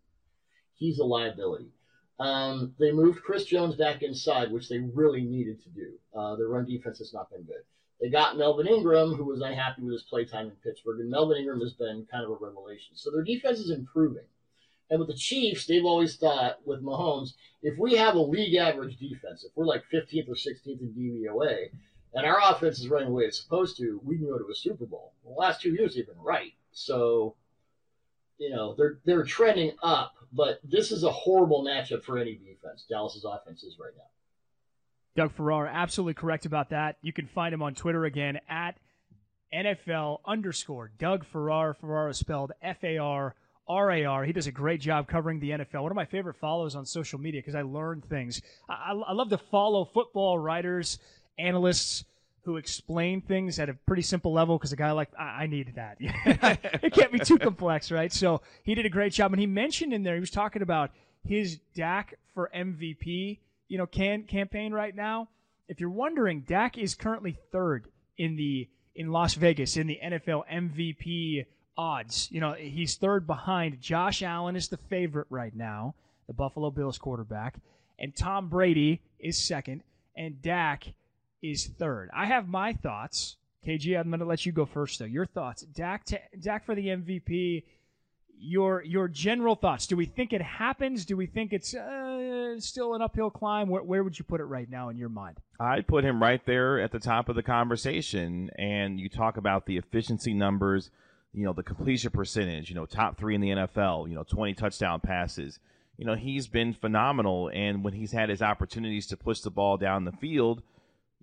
[0.76, 1.72] he's a liability.
[2.20, 5.94] Um, they moved Chris Jones back inside, which they really needed to do.
[6.16, 7.64] Uh, their run defense has not been good.
[8.00, 11.38] They got Melvin Ingram, who was unhappy with his play time in Pittsburgh, and Melvin
[11.38, 12.96] Ingram has been kind of a revelation.
[12.96, 14.26] So their defense is improving.
[14.90, 18.98] And with the Chiefs, they've always thought with Mahomes, if we have a league average
[18.98, 21.70] defense, if we're like 15th or 16th in DVOA,
[22.14, 24.56] and our offense is running the way it's supposed to, we can go to a
[24.56, 25.14] Super Bowl.
[25.24, 26.54] The last two years they've been right.
[26.72, 27.36] So,
[28.38, 32.86] you know, they're they're trending up, but this is a horrible matchup for any defense.
[32.90, 34.04] Dallas's offense is right now.
[35.16, 36.98] Doug Farrar, absolutely correct about that.
[37.02, 38.78] You can find him on Twitter again at
[39.54, 41.74] NFL underscore Doug Farrar.
[41.74, 43.36] Farrar is spelled F A R
[43.68, 44.24] R A R.
[44.24, 45.84] He does a great job covering the NFL.
[45.84, 48.42] One of my favorite follows on social media because I learn things.
[48.70, 51.00] I, I, love to follow football writers,
[51.42, 52.06] analysts
[52.44, 55.74] who explain things at a pretty simple level because a guy like I, I need
[55.76, 55.98] that.
[56.00, 58.12] it can't be too complex, right?
[58.12, 60.92] So he did a great job, and he mentioned in there he was talking about
[61.24, 63.40] his Dak for MVP
[63.72, 65.30] you know, can campaign right now.
[65.70, 67.86] If you're wondering, Dak is currently third
[68.18, 71.46] in the in Las Vegas in the NFL MVP
[71.78, 72.28] odds.
[72.32, 75.96] You know, he's third behind Josh Allen is the favorite right now,
[76.28, 77.60] the Buffalo Bills quarterback,
[77.98, 79.84] and Tom Brady is second,
[80.18, 80.88] and Dak
[81.42, 82.10] is third.
[82.14, 83.38] I have my thoughts.
[83.66, 85.06] KG, I'm going to let you go first though.
[85.06, 87.64] Your thoughts, Dak, to, Dak for the MVP
[88.42, 89.86] your your general thoughts.
[89.86, 91.06] Do we think it happens?
[91.06, 93.70] Do we think it's uh, still an uphill climb?
[93.70, 95.38] Where, where would you put it right now in your mind?
[95.60, 98.50] I'd put him right there at the top of the conversation.
[98.58, 100.90] And you talk about the efficiency numbers,
[101.34, 104.56] you know, the completion percentage, you know, top three in the NFL, you know, 20
[104.56, 105.60] touchdown passes.
[105.98, 107.52] You know, he's been phenomenal.
[107.54, 110.64] And when he's had his opportunities to push the ball down the field,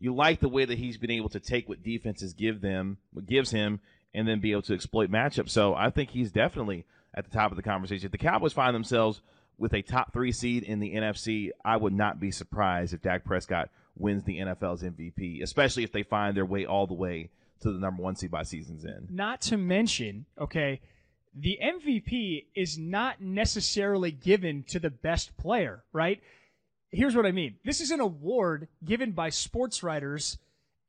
[0.00, 3.26] you like the way that he's been able to take what defenses give them, what
[3.26, 3.80] gives him,
[4.14, 5.50] and then be able to exploit matchups.
[5.50, 6.84] So I think he's definitely–
[7.14, 8.06] at the top of the conversation.
[8.06, 9.20] If the Cowboys find themselves
[9.58, 13.24] with a top three seed in the NFC, I would not be surprised if Dak
[13.24, 17.30] Prescott wins the NFL's MVP, especially if they find their way all the way
[17.60, 19.08] to the number one seed by season's end.
[19.10, 20.80] Not to mention, okay,
[21.34, 26.20] the MVP is not necessarily given to the best player, right?
[26.90, 27.56] Here's what I mean.
[27.64, 30.38] This is an award given by sports writers,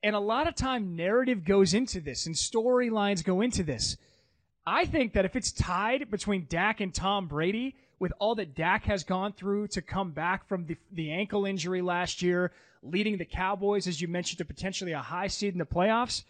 [0.02, 3.98] and a lot of time narrative goes into this and storylines go into this.
[4.66, 8.86] I think that if it's tied between Dak and Tom Brady, with all that Dak
[8.86, 13.26] has gone through to come back from the, the ankle injury last year, leading the
[13.26, 16.24] Cowboys, as you mentioned, to potentially a high seed in the playoffs,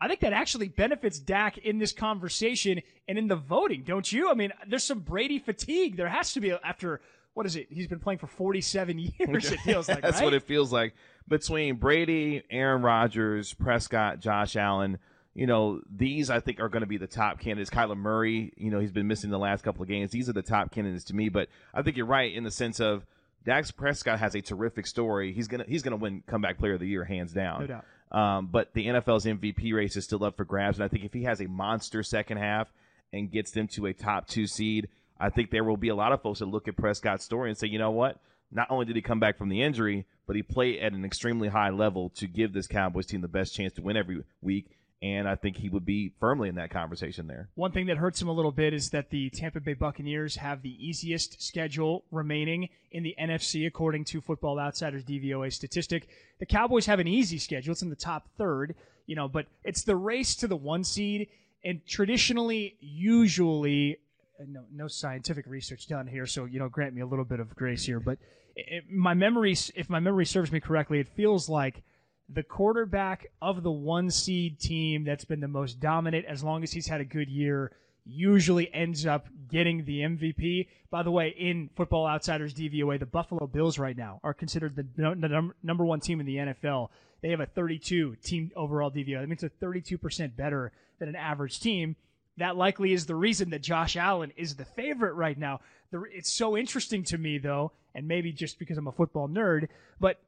[0.00, 4.30] I think that actually benefits Dak in this conversation and in the voting, don't you?
[4.30, 5.96] I mean, there's some Brady fatigue.
[5.96, 7.02] There has to be after
[7.34, 7.66] what is it?
[7.70, 9.50] He's been playing for 47 years.
[9.52, 10.24] It feels like that's right?
[10.24, 10.94] what it feels like
[11.28, 14.98] between Brady, Aaron Rodgers, Prescott, Josh Allen
[15.34, 17.70] you know, these I think are going to be the top candidates.
[17.70, 20.10] Kyler Murray, you know, he's been missing the last couple of games.
[20.10, 21.28] These are the top candidates to me.
[21.28, 23.06] But I think you're right in the sense of
[23.44, 25.32] Dak Prescott has a terrific story.
[25.32, 27.60] He's gonna he's gonna win comeback player of the year hands down.
[27.60, 27.84] No doubt.
[28.12, 31.14] Um, but the NFL's MVP race is still up for grabs, and I think if
[31.14, 32.70] he has a monster second half
[33.10, 34.88] and gets them to a top two seed,
[35.22, 37.56] I think there will be a lot of folks that look at Prescott's story and
[37.56, 38.18] say, you know what?
[38.50, 41.48] Not only did he come back from the injury, but he played at an extremely
[41.48, 44.66] high level to give this Cowboys team the best chance to win every week
[45.02, 47.48] and I think he would be firmly in that conversation there.
[47.56, 50.62] One thing that hurts him a little bit is that the Tampa Bay Buccaneers have
[50.62, 56.06] the easiest schedule remaining in the NFC, according to Football Outsiders DVOA statistic.
[56.38, 59.82] The Cowboys have an easy schedule; it's in the top third, you know, but it's
[59.82, 61.28] the race to the one seed,
[61.64, 63.98] and traditionally, usually,
[64.42, 67.40] Uh, no, no scientific research done here, so you know, grant me a little bit
[67.40, 68.18] of grace here, but
[68.56, 71.82] it, my memory, if my memory serves me correctly, it feels like
[72.28, 76.72] the quarterback of the one seed team that's been the most dominant as long as
[76.72, 77.72] he's had a good year
[78.04, 80.66] usually ends up getting the MVP.
[80.90, 84.86] By the way, in Football Outsiders DVOA, the Buffalo Bills right now are considered the,
[84.96, 86.88] the number one team in the NFL.
[87.20, 89.20] They have a 32 team overall DVOA.
[89.20, 91.94] That means they're 32% better than an average team.
[92.42, 95.60] That likely is the reason that Josh Allen is the favorite right now.
[95.92, 99.68] It's so interesting to me, though, and maybe just because I'm a football nerd,
[100.00, 100.20] but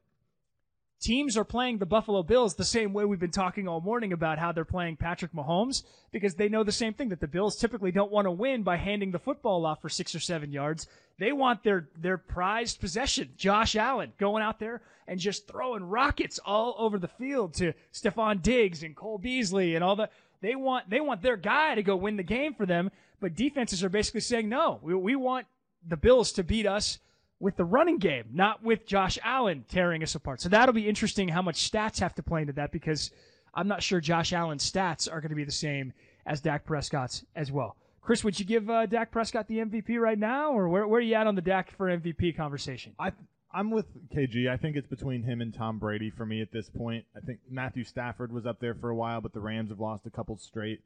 [1.00, 4.38] teams are playing the Buffalo Bills the same way we've been talking all morning about
[4.38, 7.90] how they're playing Patrick Mahomes because they know the same thing that the Bills typically
[7.90, 10.87] don't want to win by handing the football off for six or seven yards.
[11.18, 16.38] They want their their prized possession, Josh Allen, going out there and just throwing rockets
[16.44, 20.09] all over the field to Stefon Diggs and Cole Beasley and all the
[20.44, 23.83] they want they want their guy to go win the game for them, but defenses
[23.83, 24.78] are basically saying no.
[24.83, 25.46] We, we want
[25.87, 26.98] the Bills to beat us
[27.40, 30.40] with the running game, not with Josh Allen tearing us apart.
[30.40, 33.11] So that'll be interesting how much stats have to play into that because
[33.54, 35.92] I'm not sure Josh Allen's stats are going to be the same
[36.26, 37.76] as Dak Prescott's as well.
[38.00, 41.02] Chris, would you give uh, Dak Prescott the MVP right now, or where, where are
[41.02, 42.94] you at on the Dak for MVP conversation?
[42.98, 43.12] I
[43.55, 44.51] I'm with KG.
[44.51, 47.05] I think it's between him and Tom Brady for me at this point.
[47.17, 50.07] I think Matthew Stafford was up there for a while, but the Rams have lost
[50.07, 50.81] a couple straight.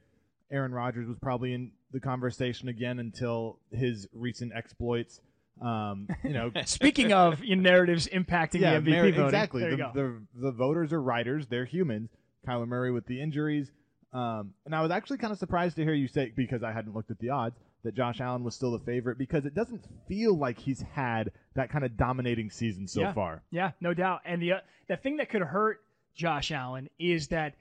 [0.51, 5.21] Aaron Rodgers was probably in the conversation again until his recent exploits.
[5.63, 9.63] Um, you know, Speaking of you narratives impacting yeah, the MVP Mary- voting, exactly.
[9.63, 12.11] The, the the voters are writers; they're humans.
[12.47, 13.73] Kyler Murray with the injuries,
[14.13, 16.95] um, and I was actually kind of surprised to hear you say because I hadn't
[16.95, 20.37] looked at the odds that Josh Allen was still the favorite because it doesn't feel
[20.37, 23.13] like he's had that kind of dominating season so Yeah.
[23.13, 23.43] far.
[23.51, 24.23] Yeah, no doubt.
[24.25, 25.81] And the uh, the thing that could hurt
[26.17, 27.55] Josh Allen is that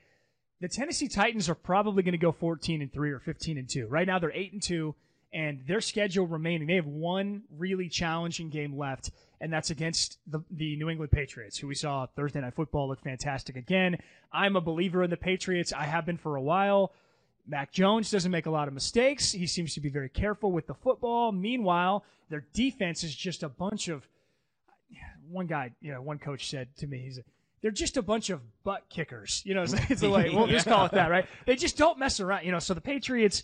[0.60, 3.86] the Tennessee Titans are probably going to go 14 and 3 or 15 and 2.
[3.88, 4.96] Right now they're 8 and 2
[5.34, 10.40] and their schedule remaining they have one really challenging game left and that's against the
[10.52, 13.98] the New England Patriots who we saw Thursday night football look fantastic again.
[14.32, 15.74] I'm a believer in the Patriots.
[15.74, 16.94] I have been for a while.
[17.48, 19.32] Mac Jones doesn't make a lot of mistakes.
[19.32, 21.32] He seems to be very careful with the football.
[21.32, 24.06] Meanwhile, their defense is just a bunch of
[25.30, 27.20] one guy, you know, one coach said to me, he's
[27.62, 29.42] they're just a bunch of butt kickers.
[29.46, 31.26] You know, it's, it's the way we'll just call it that, right?
[31.46, 32.46] They just don't mess around.
[32.46, 33.44] You know, so the Patriots,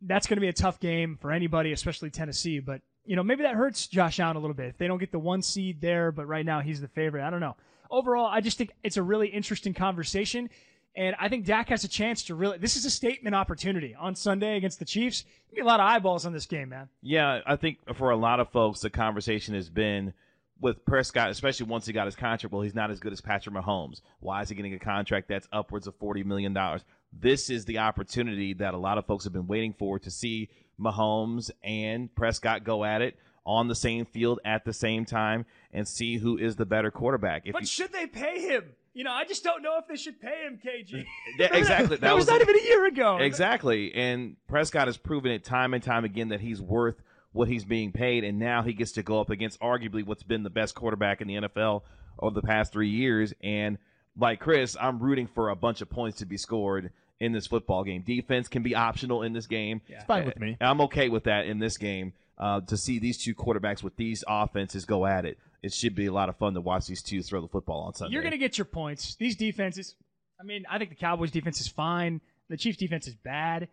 [0.00, 2.60] that's going to be a tough game for anybody, especially Tennessee.
[2.60, 5.12] But you know, maybe that hurts Josh Allen a little bit if they don't get
[5.12, 6.12] the one seed there.
[6.12, 7.24] But right now, he's the favorite.
[7.24, 7.56] I don't know.
[7.90, 10.50] Overall, I just think it's a really interesting conversation.
[10.96, 12.58] And I think Dak has a chance to really.
[12.58, 15.24] This is a statement opportunity on Sunday against the Chiefs.
[15.54, 16.88] Be a lot of eyeballs on this game, man.
[17.02, 20.14] Yeah, I think for a lot of folks, the conversation has been
[20.58, 22.50] with Prescott, especially once he got his contract.
[22.50, 24.00] Well, he's not as good as Patrick Mahomes.
[24.20, 26.82] Why is he getting a contract that's upwards of forty million dollars?
[27.12, 30.48] This is the opportunity that a lot of folks have been waiting for to see
[30.80, 35.86] Mahomes and Prescott go at it on the same field at the same time and
[35.86, 37.42] see who is the better quarterback.
[37.46, 38.64] If But you- should they pay him?
[38.92, 41.04] You know, I just don't know if they should pay him, KG.
[41.38, 41.86] Yeah, exactly.
[41.96, 43.18] that, That was, was not even a year ago.
[43.18, 43.94] Exactly.
[43.94, 47.92] And Prescott has proven it time and time again that he's worth what he's being
[47.92, 48.24] paid.
[48.24, 51.28] And now he gets to go up against arguably what's been the best quarterback in
[51.28, 51.82] the NFL
[52.18, 53.34] over the past three years.
[53.42, 53.76] And
[54.18, 57.84] like Chris, I'm rooting for a bunch of points to be scored in this football
[57.84, 58.02] game.
[58.02, 59.80] Defense can be optional in this game.
[59.88, 59.96] Yeah.
[59.96, 60.56] It's fine with me.
[60.60, 62.12] I'm okay with that in this game.
[62.38, 66.04] Uh, to see these two quarterbacks with these offenses go at it, it should be
[66.04, 68.12] a lot of fun to watch these two throw the football on Sunday.
[68.12, 69.14] You're going to get your points.
[69.14, 69.94] These defenses,
[70.38, 72.20] I mean, I think the Cowboys defense is fine.
[72.50, 73.68] The Chiefs defense is bad.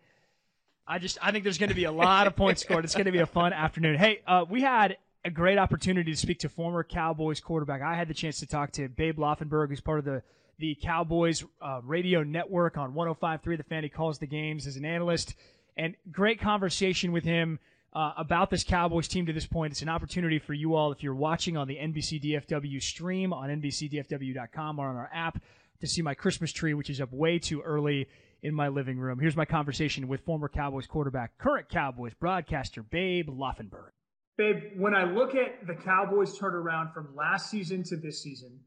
[0.86, 2.84] I just, I think there's going to be a lot of points scored.
[2.84, 3.96] It's going to be a fun afternoon.
[3.98, 7.82] Hey, uh, we had a great opportunity to speak to former Cowboys quarterback.
[7.82, 10.22] I had the chance to talk to Babe Laufenberg, who's part of the
[10.58, 13.82] the Cowboys uh, radio network on 105.3 The Fan.
[13.82, 15.34] He calls the games as an analyst,
[15.76, 17.58] and great conversation with him
[17.94, 19.72] uh, about this Cowboys team to this point.
[19.72, 23.48] It's an opportunity for you all if you're watching on the NBC DFW stream on
[23.48, 25.40] NBCDFW.com or on our app
[25.80, 28.08] to see my Christmas tree, which is up way too early
[28.42, 29.18] in my living room.
[29.18, 33.90] Here's my conversation with former Cowboys quarterback, current Cowboys broadcaster Babe Laufenberg.
[34.36, 38.58] Babe, when I look at the Cowboys turnaround from last season to this season,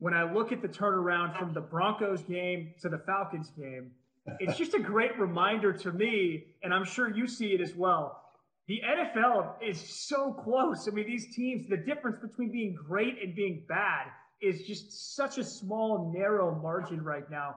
[0.00, 3.92] when I look at the turnaround from the Broncos game to the Falcons game,
[4.38, 8.22] it's just a great reminder to me, and I'm sure you see it as well.
[8.66, 10.88] The NFL is so close.
[10.88, 14.06] I mean, these teams, the difference between being great and being bad
[14.40, 17.56] is just such a small, narrow margin right now.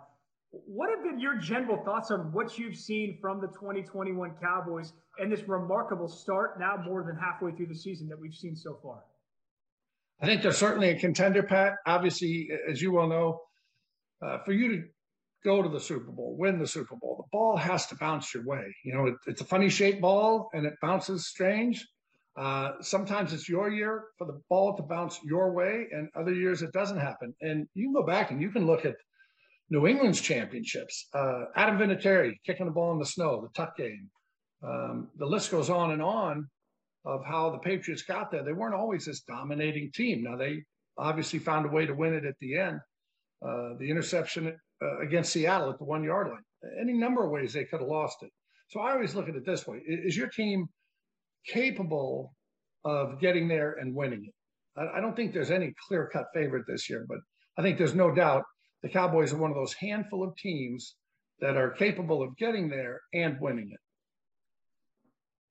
[0.52, 5.32] What have been your general thoughts on what you've seen from the 2021 Cowboys and
[5.32, 9.04] this remarkable start now more than halfway through the season that we've seen so far?
[10.24, 11.74] I think they're certainly a contender, Pat.
[11.86, 13.42] Obviously, as you well know,
[14.26, 14.84] uh, for you to
[15.44, 18.46] go to the Super Bowl, win the Super Bowl, the ball has to bounce your
[18.46, 18.74] way.
[18.86, 21.86] You know, it, it's a funny shaped ball and it bounces strange.
[22.38, 26.62] Uh, sometimes it's your year for the ball to bounce your way, and other years
[26.62, 27.36] it doesn't happen.
[27.42, 28.96] And you can go back and you can look at
[29.70, 31.10] New England's championships.
[31.14, 34.10] Uh, Adam Vinatieri kicking the ball in the snow, the tuck game.
[34.64, 36.48] Um, the list goes on and on
[37.06, 38.44] of how the Patriots got there.
[38.44, 40.24] They weren't always this dominating team.
[40.24, 40.64] Now they
[40.98, 42.80] obviously found a way to win it at the end.
[43.46, 46.44] Uh, the interception uh, against Seattle at the one yard line.
[46.80, 48.30] Any number of ways they could have lost it.
[48.70, 50.68] So I always look at it this way: Is your team
[51.48, 52.34] capable
[52.86, 54.80] of getting there and winning it?
[54.80, 57.20] I, I don't think there's any clear cut favorite this year, but
[57.58, 58.44] I think there's no doubt
[58.82, 60.96] the Cowboys are one of those handful of teams
[61.40, 63.80] that are capable of getting there and winning it.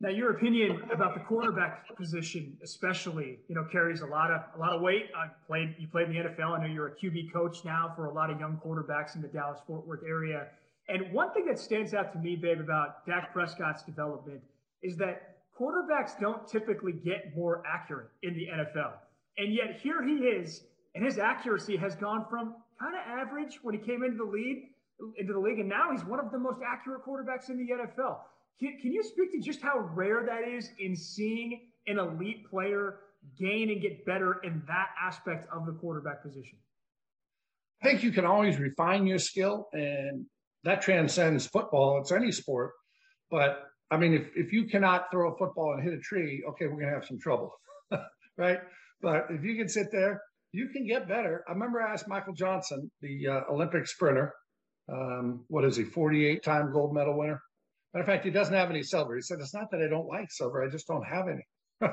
[0.03, 4.59] Now, your opinion about the quarterback position, especially, you know, carries a lot of a
[4.59, 5.05] lot of weight.
[5.17, 6.59] I played, you played in the NFL.
[6.59, 9.29] I know you're a QB coach now for a lot of young quarterbacks in the
[9.29, 10.49] Dallas Fort Worth area.
[10.89, 14.41] And one thing that stands out to me, babe, about Dak Prescott's development
[14.83, 18.95] is that quarterbacks don't typically get more accurate in the NFL.
[19.39, 20.65] And yet here he is,
[20.97, 24.65] and his accuracy has gone from kind of average when he came into the lead
[25.19, 28.19] into the league, and now he's one of the most accurate quarterbacks in the NFL.
[28.61, 33.01] Can, can you speak to just how rare that is in seeing an elite player
[33.39, 36.59] gain and get better in that aspect of the quarterback position?
[37.83, 40.27] I think you can always refine your skill, and
[40.65, 42.01] that transcends football.
[42.01, 42.73] It's any sport.
[43.31, 46.67] But I mean, if, if you cannot throw a football and hit a tree, okay,
[46.67, 47.53] we're going to have some trouble,
[48.39, 48.59] right?
[49.01, 50.23] But if you can sit there,
[50.53, 51.45] you can get better.
[51.49, 54.33] I remember I asked Michael Johnson, the uh, Olympic sprinter,
[54.91, 57.43] um, what is he, 48 time gold medal winner?
[57.93, 59.15] Matter of fact, he doesn't have any silver.
[59.15, 61.47] He said, It's not that I don't like silver, I just don't have any.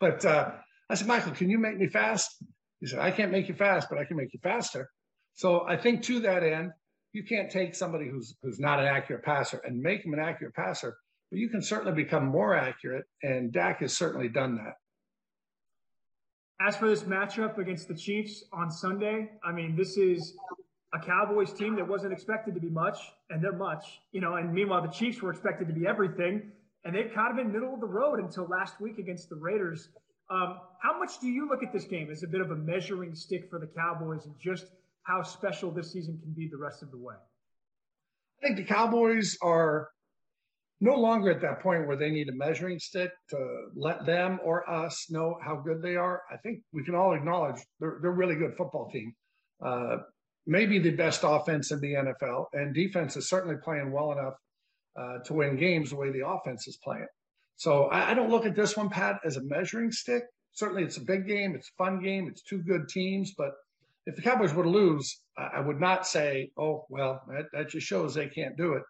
[0.00, 0.50] but uh,
[0.88, 2.42] I said, Michael, can you make me fast?
[2.80, 4.90] He said, I can't make you fast, but I can make you faster.
[5.34, 6.72] So I think to that end,
[7.12, 10.54] you can't take somebody who's who's not an accurate passer and make him an accurate
[10.54, 10.96] passer,
[11.30, 13.04] but you can certainly become more accurate.
[13.22, 14.74] And Dak has certainly done that.
[16.60, 20.36] As for this matchup against the Chiefs on Sunday, I mean, this is
[20.92, 22.98] a Cowboys team that wasn't expected to be much,
[23.30, 24.34] and they're much, you know.
[24.34, 26.50] And meanwhile, the Chiefs were expected to be everything,
[26.84, 29.88] and they've kind of been middle of the road until last week against the Raiders.
[30.30, 33.14] Um, how much do you look at this game as a bit of a measuring
[33.14, 34.66] stick for the Cowboys and just
[35.02, 37.16] how special this season can be the rest of the way?
[38.42, 39.88] I think the Cowboys are
[40.80, 44.68] no longer at that point where they need a measuring stick to let them or
[44.68, 46.22] us know how good they are.
[46.32, 49.14] I think we can all acknowledge they're, they're a really good football team.
[49.64, 49.98] Uh,
[50.50, 54.34] maybe the best offense in the NFL, and defense is certainly playing well enough
[54.98, 57.06] uh, to win games the way the offense is playing.
[57.56, 60.24] So I, I, don't look at this one, Pat, as a measuring stick.
[60.52, 63.32] Certainly, it's a big game, it's a fun game, it's two good teams.
[63.38, 63.52] But
[64.06, 67.68] if the Cowboys were to lose, I, I would not say, "Oh, well, that, that,
[67.68, 68.82] just shows they can't do it."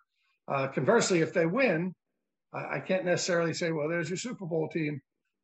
[0.48, 1.94] Uh, conversely, if they win,
[2.54, 4.98] I, I, can't necessarily say, "Well, there's your Super Bowl team."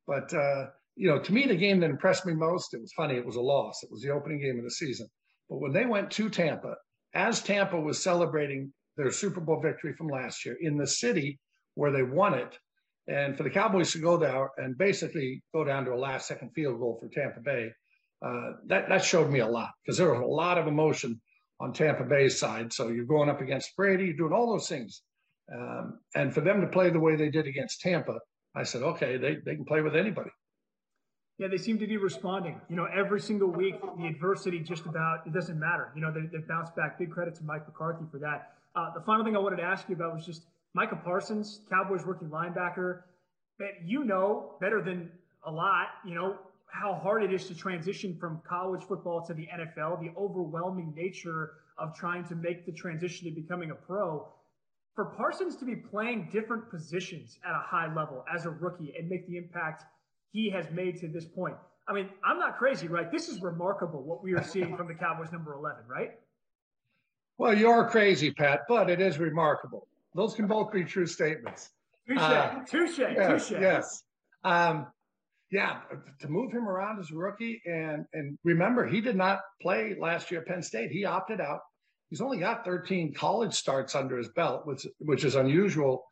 [0.07, 3.17] But uh, you know, to me, the game that impressed me most, it was funny.
[3.17, 3.83] It was a loss.
[3.83, 5.09] It was the opening game of the season.
[5.49, 6.75] But when they went to Tampa,
[7.15, 11.39] as Tampa was celebrating their Super Bowl victory from last year in the city
[11.75, 12.59] where they won it,
[13.09, 16.51] and for the Cowboys to go there and basically go down to a last second
[16.55, 17.71] field goal for Tampa Bay,
[18.25, 21.21] uh, that, that showed me a lot because there was a lot of emotion
[21.61, 22.73] on Tampa Bay's side.
[22.73, 25.03] So you're going up against Brady, you're doing all those things.
[25.55, 28.19] Um, and for them to play the way they did against Tampa,
[28.55, 30.31] I said, okay, they, they can play with anybody.
[31.39, 32.61] Yeah, they seem to be responding.
[32.71, 35.93] You know, every single week, the adversity just about, it doesn't matter.
[35.95, 36.99] You know, they, they bounce back.
[36.99, 38.55] Big credit to Mike McCarthy for that.
[38.75, 42.05] Uh, the final thing I wanted to ask you about was just Micah Parsons, Cowboys
[42.05, 43.03] rookie linebacker.
[43.59, 45.11] Man, you know better than
[45.47, 46.37] a lot, you know,
[46.69, 51.53] how hard it is to transition from college football to the NFL, the overwhelming nature
[51.79, 54.27] of trying to make the transition to becoming a pro.
[54.95, 59.07] For Parsons to be playing different positions at a high level as a rookie and
[59.07, 59.85] make the impact–
[60.33, 61.57] he has made to this point.
[61.89, 63.11] I mean, I'm not crazy, right?
[63.11, 66.13] This is remarkable what we are seeing from the Cowboys number 11, right?
[67.39, 69.87] Well, you are crazy, Pat, but it is remarkable.
[70.15, 71.71] Those can both be true statements.
[72.09, 73.61] Touche, uh, touche, yes, touche.
[73.61, 74.03] Yes.
[74.43, 74.87] Um,
[75.51, 75.81] yeah,
[76.21, 80.31] to move him around as a rookie, and and remember, he did not play last
[80.31, 80.91] year at Penn State.
[80.91, 81.61] He opted out.
[82.11, 86.05] He's only got 13 college starts under his belt, which which is unusual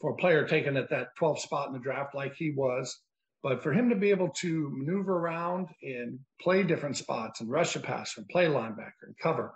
[0.00, 2.98] for a player taken at that 12th spot in the draft like he was.
[3.42, 7.74] But for him to be able to maneuver around and play different spots and rush
[7.74, 9.54] a passer and play linebacker and cover,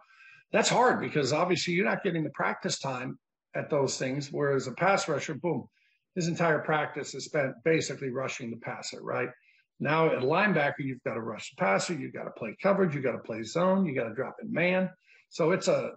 [0.53, 3.19] that's hard because obviously you're not getting the practice time
[3.55, 4.33] at those things.
[4.33, 5.69] Whereas a pass rusher, boom,
[6.15, 9.29] his entire practice is spent basically rushing the passer, right?
[9.81, 13.05] Now at linebacker, you've got to rush the passer, you've got to play coverage, you've
[13.05, 14.89] got to play zone, you got to drop in man.
[15.29, 15.91] So it's a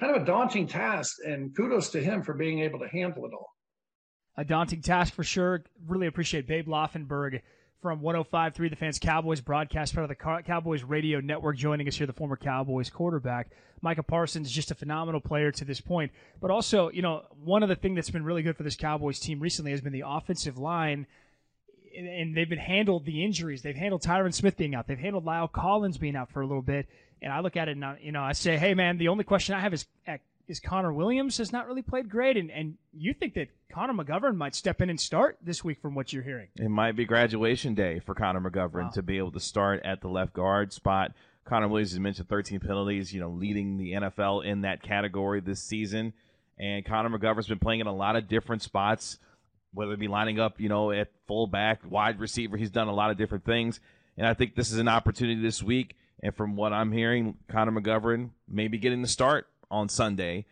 [0.00, 3.32] kind of a daunting task, and kudos to him for being able to handle it
[3.34, 3.53] all
[4.36, 5.62] a daunting task for sure.
[5.86, 7.40] Really appreciate Babe Laufenberg
[7.80, 12.06] from 105.3 The Fans Cowboys broadcast, part of the Cowboys radio network, joining us here,
[12.06, 13.50] the former Cowboys quarterback.
[13.82, 16.10] Micah Parsons, is just a phenomenal player to this point.
[16.40, 19.20] But also, you know, one of the things that's been really good for this Cowboys
[19.20, 21.06] team recently has been the offensive line.
[21.96, 23.60] And they've been handled the injuries.
[23.60, 24.86] They've handled Tyron Smith being out.
[24.86, 26.88] They've handled La'el Collins being out for a little bit.
[27.20, 29.24] And I look at it and, I, you know, I say, hey, man, the only
[29.24, 29.86] question I have is
[30.48, 34.36] is Connor Williams has not really played great, and, and you think that Connor McGovern
[34.36, 36.48] might step in and start this week from what you're hearing.
[36.56, 38.90] It might be graduation day for Connor McGovern wow.
[38.90, 41.12] to be able to start at the left guard spot.
[41.44, 45.60] Connor Williams has mentioned 13 penalties, you know, leading the NFL in that category this
[45.60, 46.12] season.
[46.58, 49.18] And Connor McGovern's been playing in a lot of different spots,
[49.72, 52.56] whether it be lining up, you know, at fullback, wide receiver.
[52.56, 53.80] He's done a lot of different things.
[54.16, 55.96] And I think this is an opportunity this week.
[56.22, 60.46] And from what I'm hearing, Connor McGovern may be getting the start on Sunday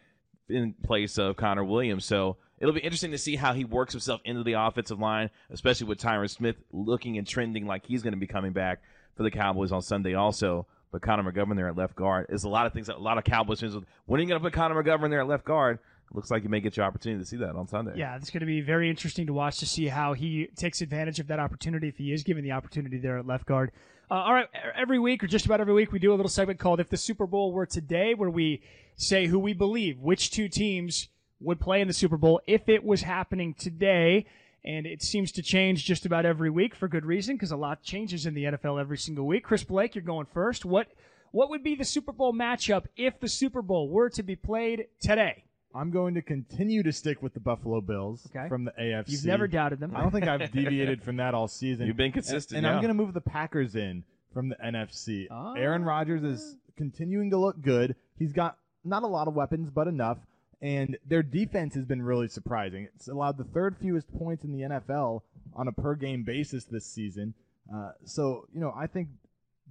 [0.49, 2.05] in place of Connor Williams.
[2.05, 5.87] So it'll be interesting to see how he works himself into the offensive line, especially
[5.87, 8.81] with Tyron Smith looking and trending like he's going to be coming back
[9.17, 10.67] for the Cowboys on Sunday also.
[10.91, 13.17] But Connor McGovern there at left guard is a lot of things that a lot
[13.17, 13.77] of Cowboys fans.
[14.05, 15.79] When are you going to put Connor McGovern there at left guard?
[16.13, 17.93] Looks like you may get your opportunity to see that on Sunday.
[17.97, 21.21] Yeah, it's going to be very interesting to watch to see how he takes advantage
[21.21, 23.73] of that opportunity if he is given the opportunity there at left guard.
[24.11, 24.47] Uh, all right,
[24.77, 26.97] every week or just about every week, we do a little segment called "If the
[26.97, 28.63] Super Bowl Were Today," where we
[28.97, 31.09] say who we believe, which two teams
[31.41, 34.27] would play in the Super Bowl if it was happening today.
[34.65, 37.83] And it seems to change just about every week for good reason because a lot
[37.83, 39.43] changes in the NFL every single week.
[39.43, 40.65] Chris Blake, you're going first.
[40.65, 40.87] What
[41.33, 44.87] what would be the Super Bowl matchup if the Super Bowl were to be played
[45.01, 45.45] today?
[45.75, 48.49] I'm going to continue to stick with the Buffalo Bills Okay.
[48.49, 49.11] from the AFC.
[49.11, 49.93] You've never doubted them.
[49.97, 51.87] I don't think I've deviated from that all season.
[51.87, 52.77] You've been consistent, And, and yeah.
[52.77, 54.05] I'm going to move the Packers in
[54.35, 55.27] from the NFC.
[55.31, 55.55] Ah.
[55.55, 57.95] Aaron Rodgers is continuing to look good.
[58.19, 60.19] He's got not a lot of weapons, but enough.
[60.61, 62.89] And their defense has been really surprising.
[62.95, 65.23] It's allowed the third fewest points in the NFL
[65.55, 67.35] on a per game basis this season.
[67.73, 69.09] Uh, so, you know, I think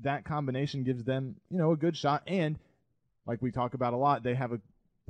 [0.01, 2.23] that combination gives them, you know, a good shot.
[2.27, 2.57] And
[3.25, 4.59] like we talk about a lot, they have a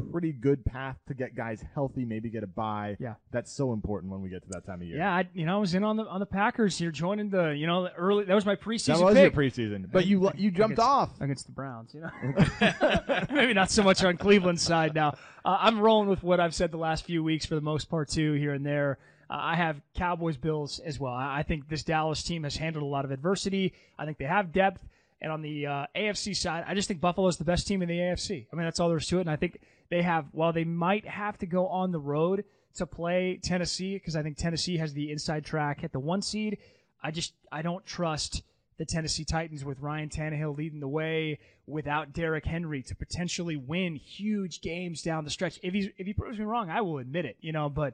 [0.01, 2.97] pretty good path to get guys healthy, maybe get a bye.
[2.99, 3.15] Yeah.
[3.31, 4.97] That's so important when we get to that time of year.
[4.97, 7.49] Yeah, I, you know, I was in on the on the Packers here, joining the
[7.49, 8.25] you know the early.
[8.25, 8.97] That was my preseason.
[8.97, 9.35] That was pick.
[9.35, 11.21] your preseason, but you you jumped against, off.
[11.21, 11.93] against the Browns.
[11.93, 15.15] You know, maybe not so much on Cleveland's side now.
[15.43, 18.09] Uh, I'm rolling with what I've said the last few weeks for the most part
[18.09, 18.97] too, here and there.
[19.29, 21.13] Uh, I have Cowboys Bills as well.
[21.13, 23.73] I, I think this Dallas team has handled a lot of adversity.
[23.97, 24.81] I think they have depth.
[25.21, 27.87] And on the uh, AFC side, I just think Buffalo is the best team in
[27.87, 28.47] the AFC.
[28.51, 29.21] I mean, that's all there is to it.
[29.21, 29.59] And I think
[29.89, 32.43] they have, while they might have to go on the road
[32.75, 36.57] to play Tennessee, because I think Tennessee has the inside track at the one seed,
[37.03, 38.43] I just I don't trust
[38.77, 43.95] the Tennessee Titans with Ryan Tannehill leading the way without Derrick Henry to potentially win
[43.95, 45.59] huge games down the stretch.
[45.61, 47.69] If he if he proves me wrong, I will admit it, you know.
[47.69, 47.93] But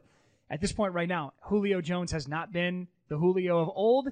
[0.50, 4.10] at this point right now, Julio Jones has not been the Julio of old,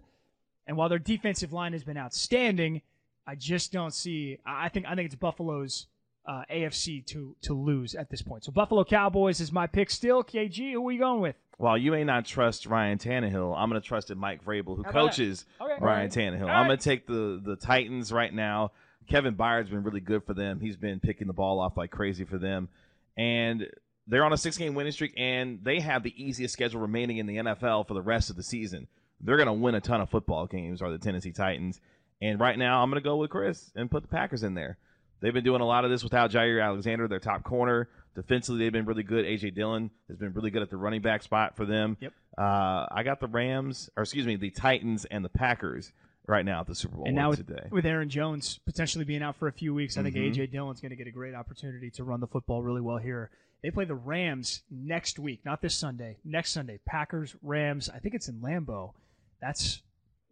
[0.68, 2.82] and while their defensive line has been outstanding,
[3.28, 4.39] I just don't see.
[4.45, 5.88] I think I think it's Buffalo's
[6.28, 8.43] uh, AFC to to lose at this point.
[8.43, 10.23] So Buffalo Cowboys is my pick still.
[10.23, 11.36] KG, who are you going with?
[11.57, 14.84] While you may not trust Ryan Tannehill, I'm going to trust in Mike Vrabel, who
[14.84, 15.45] coaches?
[15.61, 15.73] Okay.
[15.80, 16.11] Ryan right.
[16.11, 16.43] Tannehill.
[16.43, 18.71] All I'm going to take the the Titans right now.
[19.07, 20.59] Kevin Byard's been really good for them.
[20.59, 22.69] He's been picking the ball off like crazy for them,
[23.15, 23.67] and
[24.07, 27.26] they're on a six game winning streak, and they have the easiest schedule remaining in
[27.26, 28.88] the NFL for the rest of the season.
[29.21, 31.80] They're going to win a ton of football games, are the Tennessee Titans.
[32.22, 34.78] And right now, I'm going to go with Chris and put the Packers in there.
[35.22, 37.89] They've been doing a lot of this without Jaire Alexander, their top corner.
[38.16, 39.26] Defensively, they've been really good.
[39.26, 41.97] AJ Dillon has been really good at the running back spot for them.
[41.99, 42.13] Yep.
[42.38, 45.91] Uh, I got the Rams, or excuse me, the Titans and the Packers
[46.28, 47.68] right now at the Super Bowl And now with, today.
[47.72, 50.32] with Aaron Jones potentially being out for a few weeks, I think Mhm.
[50.34, 53.30] AJ Dillon's going to get a great opportunity to run the football really well here.
[53.61, 56.18] They play the Rams next week, not this Sunday.
[56.24, 57.89] Next Sunday, Packers Rams.
[57.89, 58.93] I think it's in Lambeau.
[59.41, 59.82] That's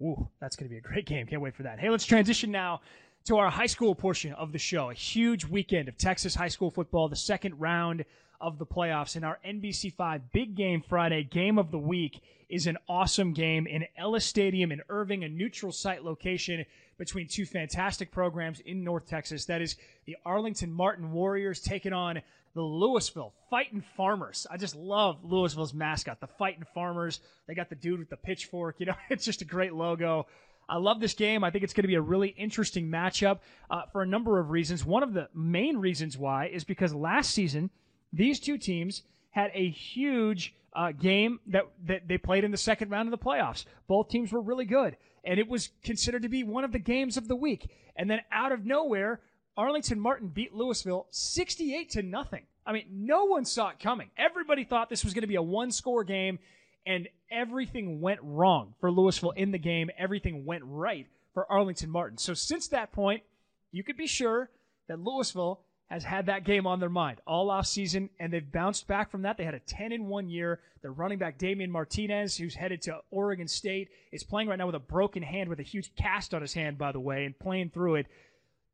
[0.03, 1.25] ooh, that's going to be a great game.
[1.25, 1.79] Can't wait for that.
[1.79, 2.81] Hey, let's transition now
[3.25, 4.89] to our high school portion of the show.
[4.89, 8.03] A huge weekend of Texas high school football, the second round
[8.41, 9.15] of the playoffs.
[9.15, 13.85] And our NBC5 Big Game Friday game of the week is an awesome game in
[13.97, 16.65] Ellis Stadium in Irving, a neutral site location
[16.97, 19.45] between two fantastic programs in North Texas.
[19.45, 22.21] That is the Arlington Martin Warriors taking on
[22.55, 24.45] the Lewisville Fighting Farmers.
[24.49, 27.19] I just love Lewisville's mascot, the Fighting Farmers.
[27.47, 28.75] They got the dude with the pitchfork.
[28.79, 30.27] You know, it's just a great logo.
[30.69, 31.43] I love this game.
[31.43, 33.39] I think it's going to be a really interesting matchup
[33.69, 34.85] uh, for a number of reasons.
[34.85, 37.69] One of the main reasons why is because last season,
[38.13, 42.89] these two teams had a huge uh, game that, that they played in the second
[42.91, 43.65] round of the playoffs.
[43.87, 47.17] Both teams were really good, and it was considered to be one of the games
[47.17, 47.69] of the week.
[47.95, 49.19] And then out of nowhere,
[49.55, 52.43] Arlington Martin beat Lewisville 68 to nothing.
[52.65, 54.09] I mean, no one saw it coming.
[54.17, 56.39] Everybody thought this was going to be a one score game,
[56.85, 59.89] and everything went wrong for Lewisville in the game.
[59.97, 62.17] Everything went right for Arlington Martin.
[62.17, 63.23] So since that point,
[63.71, 64.49] you could be sure
[64.87, 68.87] that Lewisville has had that game on their mind all off season, and they've bounced
[68.87, 69.37] back from that.
[69.37, 70.59] They had a 10 in one year.
[70.81, 74.75] Their running back Damien Martinez, who's headed to Oregon State, is playing right now with
[74.75, 77.69] a broken hand, with a huge cast on his hand, by the way, and playing
[77.69, 78.07] through it.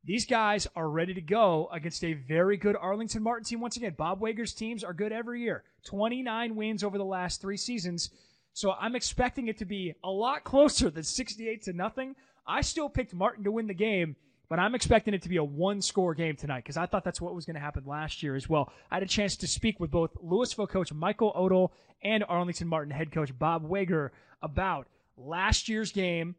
[0.04, 3.60] These guys are ready to go against a very good Arlington Martin team.
[3.60, 5.64] Once again, Bob Wager's teams are good every year.
[5.86, 8.10] 29 wins over the last three seasons.
[8.54, 12.16] So I'm expecting it to be a lot closer than 68 to nothing.
[12.48, 14.16] I still picked Martin to win the game,
[14.50, 17.22] but I'm expecting it to be a one score game tonight because I thought that's
[17.22, 18.72] what was going to happen last year as well.
[18.90, 21.70] I had a chance to speak with both Lewisville coach Michael Odle
[22.02, 24.88] and Arlington Martin head coach Bob Wager about
[25.18, 26.36] last year's game,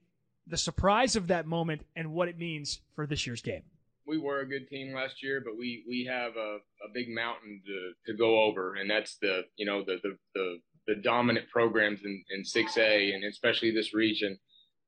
[0.51, 3.63] the surprise of that moment, and what it means for this year's game.
[4.07, 7.63] we were a good team last year, but we we have a, a big mountain
[7.67, 12.01] to, to go over, and that's the you know the the the, the dominant programs
[12.05, 14.39] in in six A and especially this region,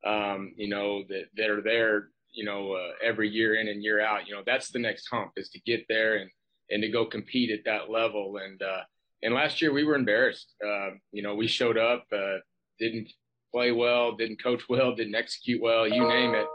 [0.04, 4.00] um, you know that that are there, you know uh, every year in and year
[4.00, 4.26] out.
[4.26, 6.30] You know that's the next hump is to get there and
[6.70, 8.38] and to go compete at that level.
[8.38, 8.82] And uh,
[9.22, 10.54] and last year we were embarrassed.
[10.64, 12.38] Uh, you know, we showed up, uh,
[12.78, 13.12] didn't
[13.53, 16.46] play well, didn't coach well, didn't execute well, you name it.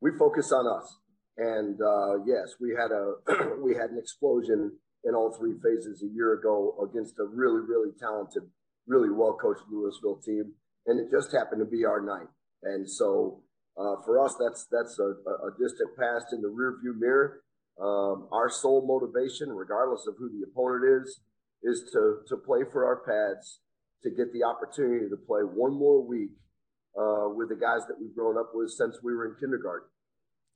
[0.00, 0.98] We focus on us,
[1.36, 4.72] and uh, yes, we had a we had an explosion
[5.04, 8.42] in all three phases a year ago against a really really talented,
[8.86, 10.52] really well coached Lewisville team,
[10.86, 12.28] and it just happened to be our night.
[12.62, 13.42] And so
[13.78, 15.12] uh, for us, that's that's a,
[15.46, 17.42] a, distant past in the rearview mirror.
[17.78, 21.20] Um, our sole motivation, regardless of who the opponent is,
[21.62, 23.60] is to to play for our pads,
[24.02, 26.30] to get the opportunity to play one more week
[26.98, 29.88] uh, with the guys that we've grown up with since we were in kindergarten.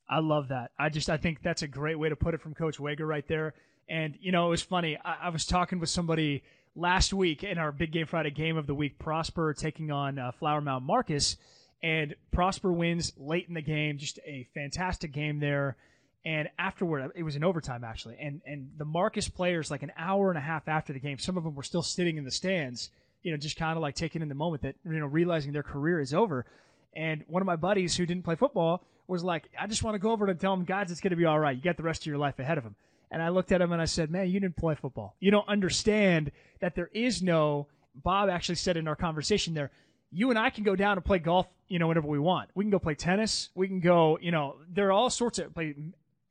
[0.08, 0.72] I love that.
[0.78, 3.26] I just I think that's a great way to put it from Coach Wager right
[3.28, 3.54] there.
[3.88, 4.98] And you know, it was funny.
[5.04, 6.42] I, I was talking with somebody
[6.74, 8.98] last week in our Big Game Friday game of the week.
[8.98, 11.36] Prosper taking on uh, Flower Mound Marcus,
[11.82, 13.98] and Prosper wins late in the game.
[13.98, 15.76] Just a fantastic game there.
[16.24, 18.16] And afterward, it was in overtime actually.
[18.20, 21.36] And and the Marcus players, like an hour and a half after the game, some
[21.36, 22.90] of them were still sitting in the stands
[23.22, 25.62] you know, just kind of like taking in the moment that, you know, realizing their
[25.62, 26.46] career is over.
[26.94, 29.98] And one of my buddies who didn't play football was like, I just want to
[29.98, 31.56] go over and tell him, guys, it's going to be all right.
[31.56, 32.76] You got the rest of your life ahead of him.
[33.10, 35.16] And I looked at him and I said, man, you didn't play football.
[35.20, 39.70] You don't understand that there is no, Bob actually said in our conversation there,
[40.12, 42.50] you and I can go down and play golf, you know, whenever we want.
[42.54, 43.50] We can go play tennis.
[43.54, 45.74] We can go, you know, there are all sorts of play,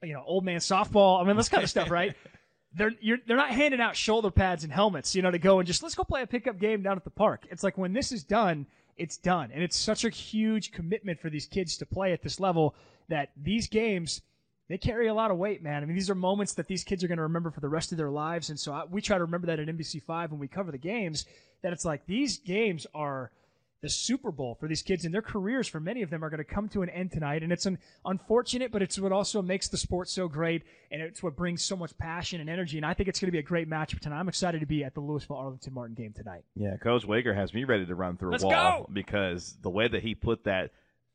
[0.04, 1.22] you know, old man softball.
[1.22, 2.16] I mean, this kind of stuff, right?
[2.74, 2.91] they're
[3.26, 5.95] they're not handing out shoulder pads and helmets, you know, to go and just let's
[5.95, 7.47] go play a pickup game down at the park.
[7.49, 8.67] It's like when this is done,
[8.97, 12.39] it's done, and it's such a huge commitment for these kids to play at this
[12.39, 12.76] level
[13.07, 14.22] that these games
[14.67, 15.82] they carry a lot of weight, man.
[15.82, 17.91] I mean, these are moments that these kids are going to remember for the rest
[17.91, 20.39] of their lives, and so I, we try to remember that at NBC Five when
[20.39, 21.26] we cover the games.
[21.61, 23.32] That it's like these games are
[23.82, 26.39] the Super Bowl for these kids and their careers for many of them are going
[26.39, 27.43] to come to an end tonight.
[27.43, 30.63] And it's an unfortunate, but it's what also makes the sport so great.
[30.91, 32.77] And it's what brings so much passion and energy.
[32.77, 34.19] And I think it's going to be a great matchup tonight.
[34.19, 36.43] I'm excited to be at the Lewisville Arlington Martin game tonight.
[36.55, 38.89] Yeah, Coach Wager has me ready to run through Let's a wall go!
[38.91, 40.71] because the way that he put that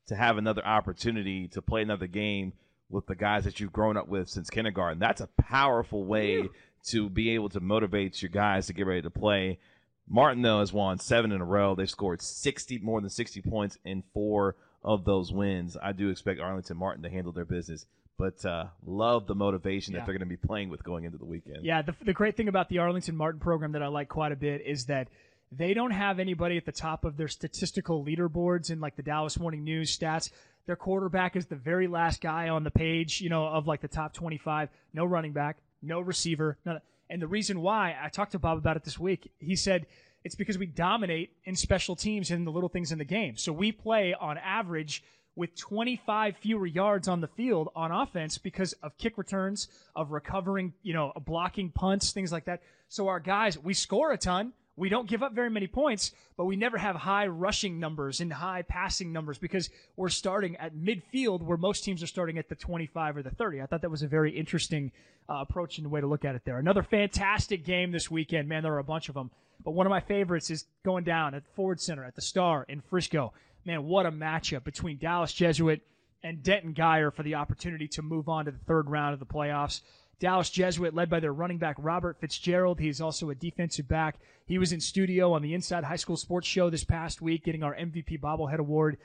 [0.07, 2.53] to have another opportunity to play another game
[2.89, 6.49] with the guys that you've grown up with since kindergarten, that's a powerful way
[6.85, 9.59] to be able to motivate your guys to get ready to play.
[10.07, 11.75] Martin though has won seven in a row.
[11.75, 15.75] They've scored sixty more than sixty points in four of those wins.
[15.81, 17.85] I do expect Arlington Martin to handle their business,
[18.19, 19.99] but uh, love the motivation Yeah.
[19.99, 21.65] that they're going to be playing with going into the weekend.
[21.65, 24.35] Yeah, the, the great thing about the Arlington Martin program that I like quite a
[24.35, 25.07] bit is that
[25.51, 29.39] they don't have anybody at the top of their statistical leaderboards in like the Dallas
[29.39, 30.29] Morning News stats.
[30.67, 33.87] Their quarterback is the very last guy on the page, you know, of like the
[33.87, 34.69] top 25.
[34.93, 36.57] No running back, no receiver.
[36.65, 36.79] None,
[37.09, 39.85] and the reason why I talked to Bob about it this week, he said
[40.23, 43.37] it's because we dominate in special teams and the little things in the game.
[43.37, 45.03] So we play on average
[45.35, 50.73] with 25 fewer yards on the field on offense because of kick returns, of recovering,
[50.81, 52.61] you know, blocking punts, things like that.
[52.87, 54.53] So our guys, we score a ton.
[54.77, 58.31] We don't give up very many points, but we never have high rushing numbers and
[58.31, 62.55] high passing numbers because we're starting at midfield where most teams are starting at the
[62.55, 63.61] 25 or the 30.
[63.61, 64.91] I thought that was a very interesting
[65.29, 66.57] uh, approach and way to look at it there.
[66.57, 68.49] Another fantastic game this weekend.
[68.49, 69.31] Man, there are a bunch of them.
[69.63, 72.81] But one of my favorites is going down at Ford Center at the Star in
[72.81, 73.33] Frisco.
[73.63, 75.81] Man, what a matchup between Dallas Jesuit
[76.21, 79.25] and Denton Guyer for the opportunity to move on to the third round of the
[79.25, 79.81] playoffs.
[80.19, 82.79] Dallas Jesuit, led by their running back Robert Fitzgerald.
[82.79, 84.17] He's also a defensive back.
[84.45, 87.63] He was in studio on the Inside High School Sports Show this past week, getting
[87.63, 88.97] our MVP bobblehead award.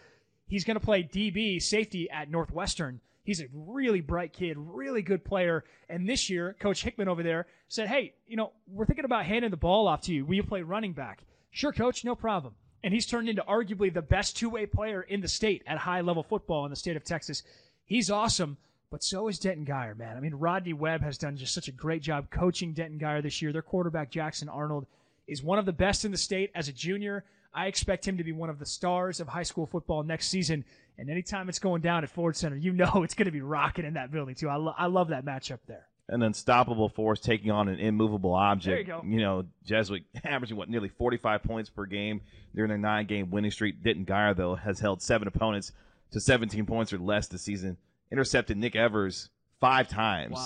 [0.46, 3.00] He's going to play DB safety at Northwestern.
[3.22, 5.64] He's a really bright kid, really good player.
[5.88, 9.50] And this year, Coach Hickman over there said, Hey, you know, we're thinking about handing
[9.50, 10.24] the ball off to you.
[10.24, 11.22] Will you play running back?
[11.50, 12.54] Sure, coach, no problem.
[12.82, 16.00] And he's turned into arguably the best two way player in the state at high
[16.00, 17.42] level football in the state of Texas.
[17.84, 18.56] He's awesome,
[18.90, 20.16] but so is Denton Guyer, man.
[20.16, 23.40] I mean, Rodney Webb has done just such a great job coaching Denton Guyer this
[23.40, 23.52] year.
[23.52, 24.86] Their quarterback, Jackson Arnold,
[25.28, 27.24] is one of the best in the state as a junior.
[27.54, 30.64] I expect him to be one of the stars of high school football next season.
[30.98, 33.84] And anytime it's going down at Ford Center, you know it's going to be rocking
[33.84, 34.48] in that building, too.
[34.48, 35.86] I, lo- I love that matchup there.
[36.08, 38.88] An unstoppable force taking on an immovable object.
[38.88, 39.08] There you go.
[39.08, 42.22] you know, Jesuit averaging what nearly 45 points per game
[42.52, 43.84] during their nine-game winning streak.
[43.84, 45.70] Denton Guyer though has held seven opponents
[46.10, 47.76] to 17 points or less this season.
[48.12, 49.30] Intercepted Nick Evers
[49.60, 50.38] five times,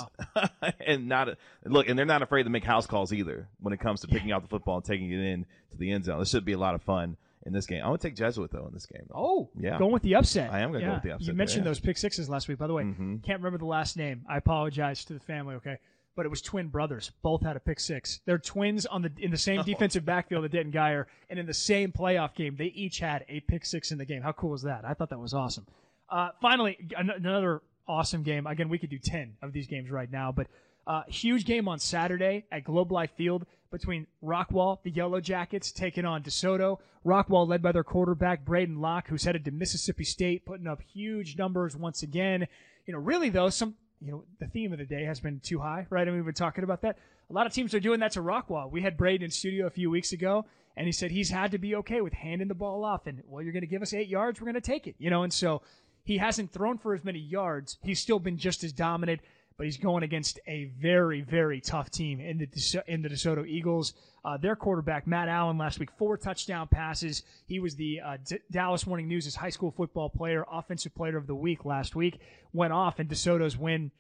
[0.87, 1.29] and not
[1.65, 1.89] look.
[1.89, 4.43] And they're not afraid to make house calls either when it comes to picking out
[4.43, 6.19] the football and taking it in to the end zone.
[6.19, 7.81] This should be a lot of fun in this game.
[7.83, 9.07] I'm gonna take Jesuit though in this game.
[9.15, 10.53] Oh, yeah, Going with the upset.
[10.53, 10.89] I am gonna Yeah.
[10.91, 11.29] go with the upset.
[11.29, 11.71] You mentioned yeah.
[11.71, 12.59] those pick sixes last week.
[12.59, 13.23] By the way, Mhm.
[13.23, 14.25] can't remember the last name.
[14.29, 15.55] I apologize to the family.
[15.57, 15.79] Okay,
[16.17, 17.13] but it was twin brothers.
[17.23, 18.21] Both had a pick six.
[18.25, 21.55] They're twins on the in the same defensive backfield at Denton Guyer, and in the
[21.55, 24.23] same playoff game, they each had a pick six in the game.
[24.23, 24.85] How cool is that?
[24.85, 25.67] I thought that was awesome.
[26.15, 28.47] Uh, finally, an- another awesome game.
[28.47, 30.47] Again, we could do ten of these games right now, but
[30.87, 36.05] Uh, huge game on Saturday at Globe Life Field between Rockwall, the Yellow Jackets, taking
[36.05, 36.79] on DeSoto.
[37.07, 41.39] Rockwall led by their quarterback, Braedyn Locke, who's headed to Mississippi State, putting up huge
[41.39, 42.47] numbers once again.
[42.85, 45.59] You know, really, though, some, you know, the theme of the day has been two
[45.59, 46.07] high, right?
[46.07, 46.99] And we've been talking about that.
[47.31, 48.71] A lot of teams are doing that to Rockwall.
[48.71, 50.45] We had Braedyn in studio a few weeks ago,
[50.77, 53.07] and he said he's had to be okay with handing the ball off.
[53.07, 55.09] And, well, you're going to give us eight yards, we're going to take it, you
[55.09, 55.23] know?
[55.23, 55.63] And so
[56.05, 57.79] he hasn't thrown for as many yards.
[57.83, 59.21] He's still been just as dominant
[59.57, 63.95] but he's going against a very, very tough team in the in the DeSoto Eagles.
[64.25, 67.23] Uh, their quarterback Matt Allen last week, four touchdown passes.
[67.47, 71.27] He was the uh, D- Dallas Morning News' high school football player, offensive player of
[71.27, 72.21] the week last week.
[72.53, 73.91] Went off and DeSoto's win.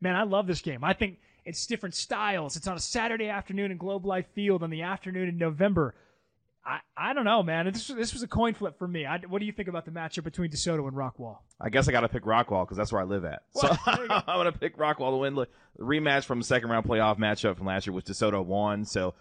[0.00, 0.84] Man, I love this game.
[0.84, 2.56] I think it's different styles.
[2.56, 5.94] It's on a Saturday afternoon in Globe Life Field on the afternoon in November.
[6.68, 7.64] I, I don't know, man.
[7.72, 9.06] This, this was a coin flip for me.
[9.06, 11.38] I, what do you think about the matchup between DeSoto and Rockwall?
[11.58, 13.42] I guess I got to pick Rockwall because that's where I live at.
[13.54, 15.34] So I'm going to pick Rockwall to win.
[15.34, 15.46] the
[15.80, 18.84] rematch from the second round playoff matchup from last year, which DeSoto won.
[18.84, 19.14] So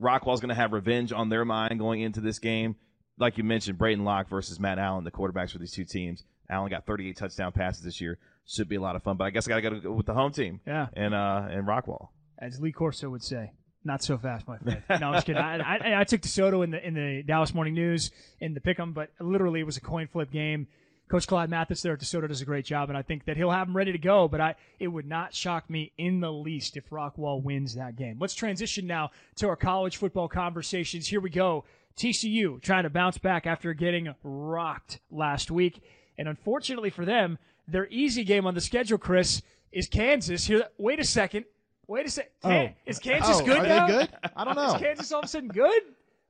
[0.00, 2.76] Rockwall's going to have revenge on their mind going into this game.
[3.18, 6.22] Like you mentioned, Braedyn Locke versus Matt Allen, the quarterbacks for these two teams.
[6.48, 8.18] Allen got 38 touchdown passes this year.
[8.46, 9.16] Should be a lot of fun.
[9.16, 10.60] But I guess I got to go with the home team.
[10.66, 10.88] Yeah.
[10.92, 12.08] And uh and Rockwall.
[12.38, 13.52] As Lee Corso would say.
[13.84, 14.82] Not so fast, my friend.
[14.88, 15.42] No, I'm just kidding.
[15.42, 18.10] I, I, I took DeSoto in the in the Dallas Morning News
[18.40, 20.66] in the pick'em, but literally it was a coin flip game.
[21.08, 23.50] Coach Claude Mathis there at DeSoto does a great job, and I think that he'll
[23.50, 24.26] have him ready to go.
[24.26, 28.16] But I, it would not shock me in the least if Rockwall wins that game.
[28.18, 31.06] Let's transition now to our college football conversations.
[31.06, 31.64] Here we go.
[31.98, 35.82] TCU trying to bounce back after getting rocked last week,
[36.16, 40.46] and unfortunately for them, their easy game on the schedule, Chris, is Kansas.
[40.46, 41.44] Here, wait a second.
[41.86, 42.30] Wait a second.
[42.42, 42.68] Oh.
[42.86, 43.86] Is Kansas oh, good are now?
[43.86, 44.08] They good?
[44.36, 44.74] I don't know.
[44.74, 45.82] Is Kansas all of a sudden good?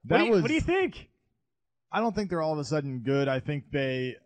[0.04, 1.08] That what, do you, was, what do you think?
[1.92, 3.28] I don't think they're all of a sudden good.
[3.28, 4.16] I think they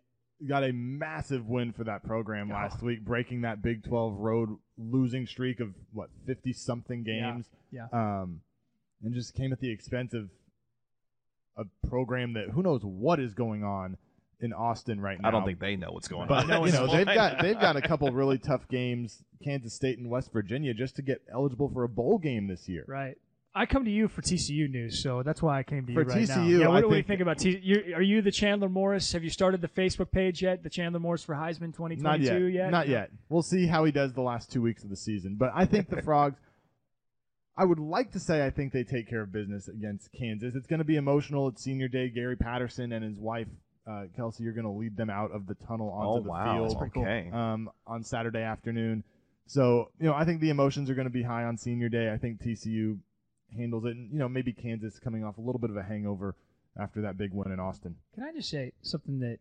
[0.47, 5.27] got a massive win for that program last week, breaking that Big 12 road losing
[5.27, 7.45] streak of what 50 something games.
[7.71, 7.87] Yeah.
[7.91, 8.21] yeah.
[8.21, 8.41] Um,
[9.03, 10.29] and just came at the expense of
[11.57, 13.97] a program that who knows what is going on
[14.41, 15.27] in Austin right now.
[15.27, 16.65] I don't think they know what's going but, on.
[16.65, 20.31] you know, they've got they've got a couple really tough games, Kansas State and West
[20.31, 22.85] Virginia, just to get eligible for a bowl game this year.
[22.87, 23.15] Right.
[23.55, 26.07] I come to you for TCU news, so that's why I came to for you
[26.07, 26.43] right TCU, now.
[26.43, 27.95] Yeah, what I do we think, think about TCU?
[27.95, 29.11] Are you the Chandler Morris?
[29.13, 30.63] Have you started the Facebook page yet?
[30.63, 32.71] The Chandler Morris for Heisman 2022 not yet, yet?
[32.71, 33.09] Not yet.
[33.27, 35.35] We'll see how he does the last two weeks of the season.
[35.37, 36.37] But I think the Frogs.
[37.57, 40.55] I would like to say I think they take care of business against Kansas.
[40.55, 41.49] It's going to be emotional.
[41.49, 42.07] It's senior day.
[42.07, 43.49] Gary Patterson and his wife
[43.89, 46.67] uh, Kelsey, you're going to lead them out of the tunnel onto oh, the wow.
[46.67, 47.29] field okay.
[47.33, 49.03] um, on Saturday afternoon.
[49.47, 52.11] So, you know, I think the emotions are going to be high on senior day.
[52.11, 52.99] I think TCU
[53.57, 53.95] handles it.
[53.95, 56.35] And, you know, maybe Kansas coming off a little bit of a hangover
[56.79, 57.95] after that big win in Austin.
[58.13, 59.39] Can I just say something that,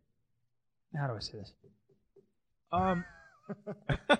[0.98, 1.52] how do I say this?
[2.72, 3.04] Um,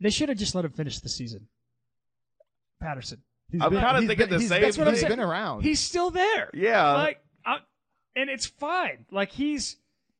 [0.00, 1.48] they should have just let him finish the season.
[2.80, 3.20] Patterson.
[3.50, 4.62] He's I'm kind of thinking been, the same.
[4.62, 4.94] That's what thing.
[4.94, 5.62] He's been around.
[5.62, 6.50] He's still there.
[6.54, 6.92] Yeah.
[6.92, 7.58] Like, I,
[8.16, 9.06] and it's fine.
[9.10, 9.76] Like he's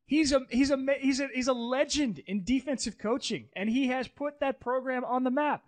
[0.06, 4.08] he's a he's a he's a he's a legend in defensive coaching, and he has
[4.08, 5.64] put that program on the map.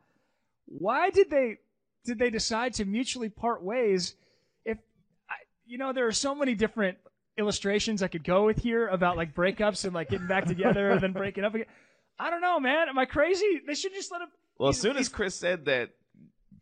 [0.67, 1.59] Why did they
[2.05, 4.15] did they decide to mutually part ways?
[4.65, 4.79] If
[5.65, 6.99] you know, there are so many different
[7.39, 11.01] illustrations I could go with here about like breakups and like getting back together and
[11.01, 11.67] then breaking up again.
[12.19, 12.89] I don't know, man.
[12.89, 13.61] Am I crazy?
[13.67, 14.29] They should just let him.
[14.59, 15.91] Well, as soon as Chris said that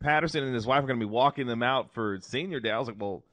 [0.01, 2.77] Patterson and his wife are going to be walking them out for senior day, I
[2.77, 3.23] was like, well,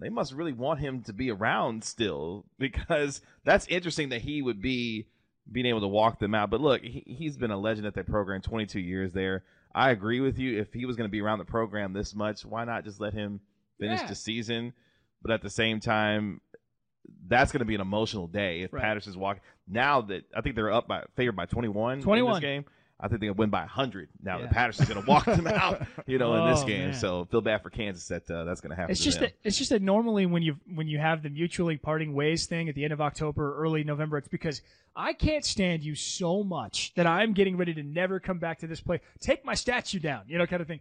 [0.00, 4.60] they must really want him to be around still because that's interesting that he would
[4.62, 5.06] be
[5.50, 6.50] being able to walk them out.
[6.50, 9.44] But look, he, has been a legend at that program, 22 years there.
[9.74, 10.58] I agree with you.
[10.60, 13.12] If he was going to be around the program this much, why not just let
[13.12, 13.40] him
[13.78, 14.08] finish Yeah.
[14.08, 14.72] the season?
[15.22, 16.40] But at the same time,
[17.28, 18.82] that's going to be an emotional day if Right.
[18.82, 19.42] Patterson's walking.
[19.68, 22.34] Now that I think they're up by favored by 21, in 21.
[22.34, 22.64] this game.
[23.02, 24.42] I think they're gonna win by 100 now Yeah.
[24.42, 26.90] that Patterson's going to walk them out, you know, in this Oh, game.
[26.90, 26.94] man.
[26.94, 28.92] So feel bad for Kansas that uh, that's going to happen.
[28.92, 29.30] It's just them.
[29.30, 32.68] that it's just that normally when you when you have the mutually parting ways thing
[32.68, 34.60] at the end of October, or early November, it's because
[34.94, 38.66] I can't stand you so much that I'm getting ready to never come back to
[38.66, 39.00] this place.
[39.20, 40.80] Take my statue down, you know, kind of thing.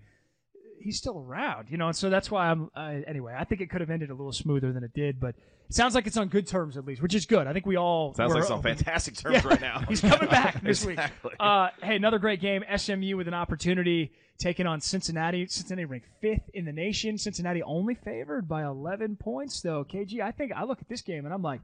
[0.81, 2.69] He's still around, you know, and so that's why I'm.
[2.75, 5.35] Uh, anyway, I think it could have ended a little smoother than it did, but
[5.69, 7.47] it sounds like it's on good terms at least, which is good.
[7.47, 9.47] I think we all Sounds like some fantastic terms Yeah.
[9.47, 9.79] right now.
[9.87, 11.29] He's coming back this Exactly.
[11.31, 11.35] week.
[11.39, 12.63] Uh, hey, another great game.
[12.75, 15.45] SMU with an opportunity taking on Cincinnati.
[15.47, 17.17] Cincinnati ranked fifth in the nation.
[17.17, 19.83] Cincinnati only favored by 11 points, though.
[19.83, 21.59] KG, I think I look at this game and I'm like,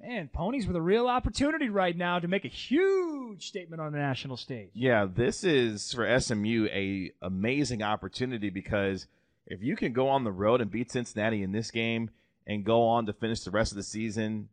[0.00, 3.98] man, ponies with a real opportunity right now to make a huge statement on the
[3.98, 4.70] national stage.
[4.74, 9.06] Yeah, this is for SMU a amazing opportunity because
[9.46, 12.10] if you can go on the road and beat Cincinnati in this game
[12.46, 14.48] and go on to finish the rest of the season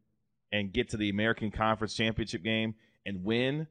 [0.52, 2.76] and get to the American Conference Championship game
[3.06, 3.68] and win,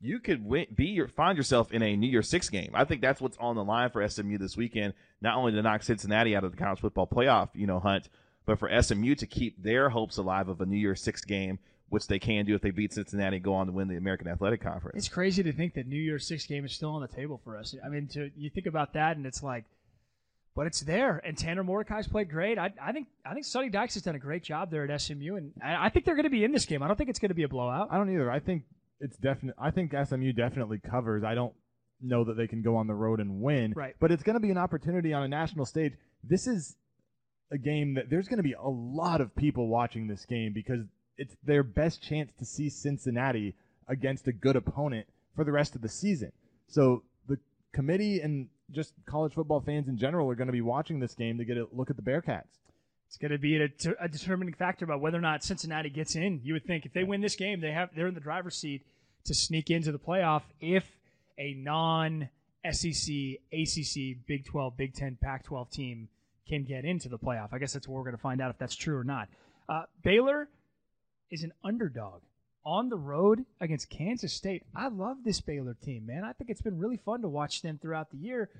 [0.00, 2.70] you could win, be your, find yourself in a New Year's Six game.
[2.72, 4.94] I think that's what's on the line for SMU this weekend.
[5.20, 8.08] Not only to knock Cincinnati out of the college football playoff, you know, hunt,
[8.46, 12.06] but for SMU to keep their hopes alive of a New Year's Six game, which
[12.06, 14.62] they can do if they beat Cincinnati, and go on to win the American Athletic
[14.62, 14.96] Conference.
[14.96, 17.56] It's crazy to think that New Year's Six game is still on the table for
[17.56, 17.74] us.
[17.84, 19.64] I mean, to you think about that, and it's like,
[20.54, 21.20] but it's there.
[21.24, 22.58] And Tanner Mordecai's played great.
[22.58, 25.36] I, I think I think Sonny Dykes has done a great job there at SMU,
[25.36, 26.82] and I, I think they're going to be in this game.
[26.82, 27.88] I don't think it's going to be a blowout.
[27.90, 28.30] I don't either.
[28.30, 28.64] I think
[29.00, 29.54] it's definite.
[29.58, 31.24] I think SMU definitely covers.
[31.24, 31.54] I don't
[32.02, 33.72] know that they can go on the road and win.
[33.76, 33.94] Right.
[34.00, 35.92] But it's going to be an opportunity on a national stage.
[36.22, 36.76] This is
[37.52, 40.80] a game that there's going to be a lot of people watching this game because
[41.16, 43.54] it's their best chance to see Cincinnati
[43.88, 46.32] against a good opponent for the rest of the season.
[46.68, 47.38] So the
[47.72, 51.38] committee and just college football fans in general are going to be watching this game
[51.38, 52.44] to get a look at the Bearcats.
[53.08, 53.68] It's going to be a,
[54.00, 56.40] a, determining factor about whether or not Cincinnati gets in.
[56.44, 58.86] You would think if they win this game, they have they're in the driver's seat
[59.24, 60.42] to sneak into the playoff.
[60.60, 60.84] If
[61.36, 62.28] a non
[62.70, 63.12] SEC,
[63.52, 66.08] ACC, Big 12, Big 10, Pac 12 team
[66.50, 68.58] can get into the playoff, I guess that's what we're going to find out if
[68.58, 69.28] that's true or not.
[69.68, 70.48] Uh, Baylor
[71.30, 72.22] is an underdog
[72.66, 74.64] on the road against Kansas State.
[74.74, 76.24] I love this Baylor team, man.
[76.24, 78.50] I think it's been really fun to watch them throughout the year.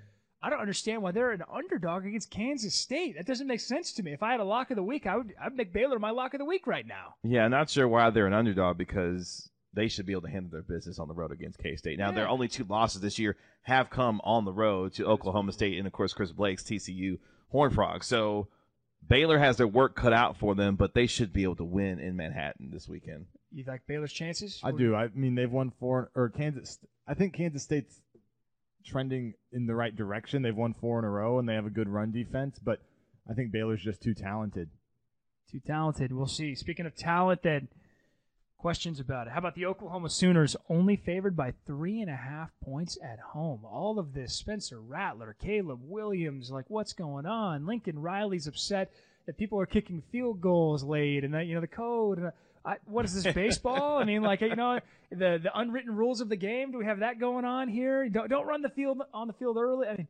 [0.42, 3.16] I don't understand why they're an underdog against Kansas State.
[3.16, 4.12] That doesn't make sense to me.
[4.12, 6.32] If I had a lock of the week, I would I'd make Baylor my lock
[6.32, 7.16] of the week right now.
[7.22, 10.62] Yeah, not sure why they're an underdog because they should be able to handle their
[10.62, 11.98] business on the road against K State.
[11.98, 12.14] Now, yeah.
[12.14, 15.86] their only two losses this year have come on the road to Oklahoma State and,
[15.86, 17.18] of course, Chris Blake's TCU
[17.50, 18.06] Horn Frogs.
[18.06, 18.48] So
[19.06, 21.98] Baylor has their work cut out for them, but they should be able to win
[21.98, 23.26] in Manhattan this weekend.
[23.52, 24.60] You like Baylor's chances?
[24.62, 24.94] I do.
[24.94, 26.78] I mean, they've won four, or Kansas.
[27.08, 28.00] I think Kansas State's
[28.86, 30.42] trending in the right direction.
[30.42, 32.80] They've won four in a row and they have a good run defense, but
[33.28, 34.70] I think Baylor's just too talented.
[35.50, 36.12] Too talented.
[36.12, 36.54] We'll see.
[36.54, 37.62] Speaking of talent, that
[38.60, 39.32] questions about it.
[39.32, 43.64] How about the Oklahoma Sooners only favored by three and a half points at home?
[43.64, 47.64] All of this, Spencer Rattler, Caleb Williams, like what's going on?
[47.64, 48.92] Lincoln Riley's upset
[49.24, 52.18] that people are kicking field goals late and that you know the code.
[52.18, 52.30] And, uh,
[52.62, 53.96] I, what is this baseball?
[53.96, 54.78] I mean, like you know,
[55.10, 56.70] the the unwritten rules of the game.
[56.70, 58.10] Do we have that going on here?
[58.10, 59.88] Don't don't run the field on the field early.
[59.88, 60.08] I mean,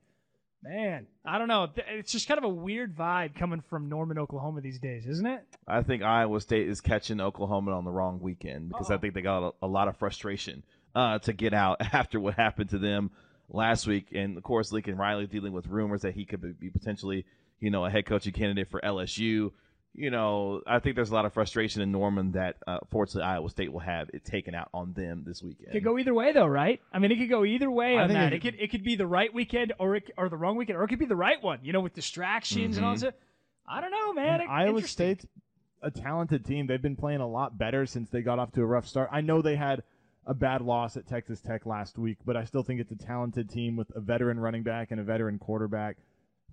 [0.62, 1.68] man, I don't know.
[1.88, 5.42] It's just kind of a weird vibe coming from Norman, Oklahoma these days, isn't it?
[5.66, 8.96] I think Iowa State is catching Oklahoma on the wrong weekend because Uh-oh.
[8.96, 10.62] I think they got a, a lot of frustration
[10.94, 13.10] uh, to get out after what happened to them
[13.48, 17.24] last week, and of course Lincoln Riley dealing with rumors that he could be potentially,
[17.58, 19.52] you know, a head coaching candidate for LSU
[19.94, 23.50] you know, I think there's a lot of frustration in Norman that, uh, fortunately, Iowa
[23.50, 25.72] State will have it taken out on them this weekend.
[25.72, 26.80] Could go either way, though, right?
[26.92, 28.32] I mean, it could go either way I on that.
[28.32, 30.78] it It could it could be the right weekend or it, or the wrong weekend,
[30.78, 31.58] or it could be the right one.
[31.62, 33.00] You know, with distractions and all Mhm.
[33.00, 33.18] that.
[33.66, 34.40] I don't know, man.
[34.42, 35.16] It- Iowa interesting.
[35.16, 35.26] State's
[35.82, 36.66] a talented team.
[36.66, 39.08] They've been playing a lot better since they got off to a rough start.
[39.12, 39.82] I know they had
[40.26, 43.48] a bad loss at Texas Tech last week, but I still think it's a talented
[43.48, 45.96] team with a veteran running back and a veteran quarterback.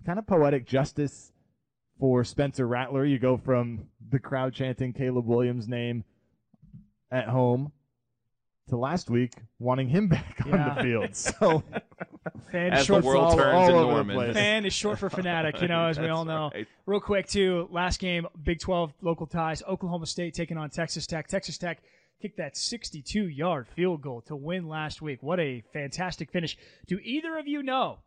[0.06, 1.32] Kind of poetic justice
[1.98, 3.04] for Spencer Rattler.
[3.04, 6.04] You go from the crowd chanting Caleb Williams' name
[7.10, 7.72] at home
[8.68, 10.74] to last week wanting him back on Yeah.
[10.74, 11.10] the field.
[11.14, 11.62] So
[12.52, 14.34] Fan As is the short world for turns all in over the place.
[14.34, 16.50] fan is short for fanatic, you know, as we all know.
[16.52, 16.66] right.
[16.86, 19.62] Real quick, too, last game, Big 12 local ties.
[19.66, 21.26] Oklahoma State taking on Texas Tech.
[21.26, 21.80] Texas Tech
[22.20, 25.22] kicked that 62 yard field goal to win last week.
[25.22, 26.56] What a fantastic finish.
[26.86, 27.98] Do either of you know,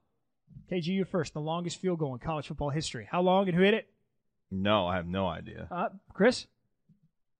[0.71, 3.07] KG, you first, the longest field goal in college football history?
[3.09, 3.89] How long and who hit it?
[4.49, 5.67] No, I have no idea.
[5.71, 6.47] Uh, Chris?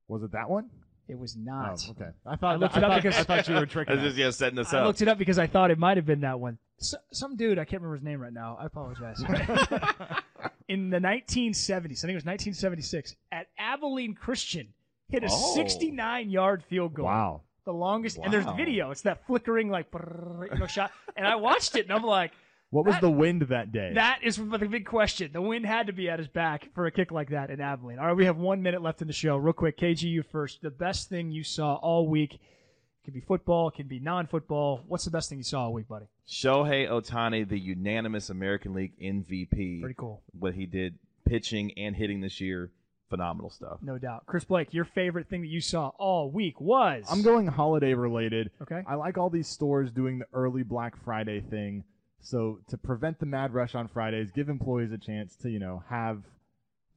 [0.07, 0.69] was it that one?
[1.07, 1.85] It was Oh, not.
[1.91, 2.09] okay.
[2.25, 3.95] I thought I looked it up thought, because- I thought you were tricking.
[4.01, 4.15] This us.
[4.15, 4.87] just just setting us I up.
[4.87, 6.57] looked it up because I thought it might have been that one.
[6.79, 8.57] S some dude, I can't remember his name right now.
[8.59, 9.21] I apologize.
[10.67, 14.69] In the 1970s, I think it was 1976, at Abilene Christian,
[15.09, 15.53] hit a Oh.
[15.55, 17.05] 69 yard field goal.
[17.05, 17.41] Wow.
[17.65, 18.53] The longest, and there's Wow.
[18.55, 18.91] video.
[18.91, 20.91] It's that flickering, like, brrr, you know, shot.
[21.17, 22.31] And I watched it, and I'm like,
[22.71, 23.91] What was That- the wind that day?
[23.95, 25.31] that is the big question.
[25.33, 27.99] The wind had to be at his back for a kick like that in Abilene.
[27.99, 29.35] All right, we have one minute left in the show.
[29.37, 30.61] Real quick, KGU first.
[30.61, 32.35] The best thing you saw all week.
[32.35, 32.39] It
[33.05, 34.83] could be football, it could be non-football.
[34.87, 36.05] What's the best thing you saw all week, buddy?
[36.27, 39.81] Shohei Ohtani, the unanimous American League MVP.
[39.81, 40.21] Pretty cool.
[40.39, 42.71] What he did pitching and hitting this year,
[43.09, 43.79] phenomenal stuff.
[43.81, 44.25] No doubt.
[44.27, 48.51] Chris Blake, your favorite thing that you saw all week was I'm going holiday related.
[48.61, 48.81] Okay.
[48.87, 51.83] I like all these stores doing the early Black Friday thing.
[52.21, 55.83] So to prevent the mad rush on Fridays, give employees a chance to, you know,
[55.89, 56.23] have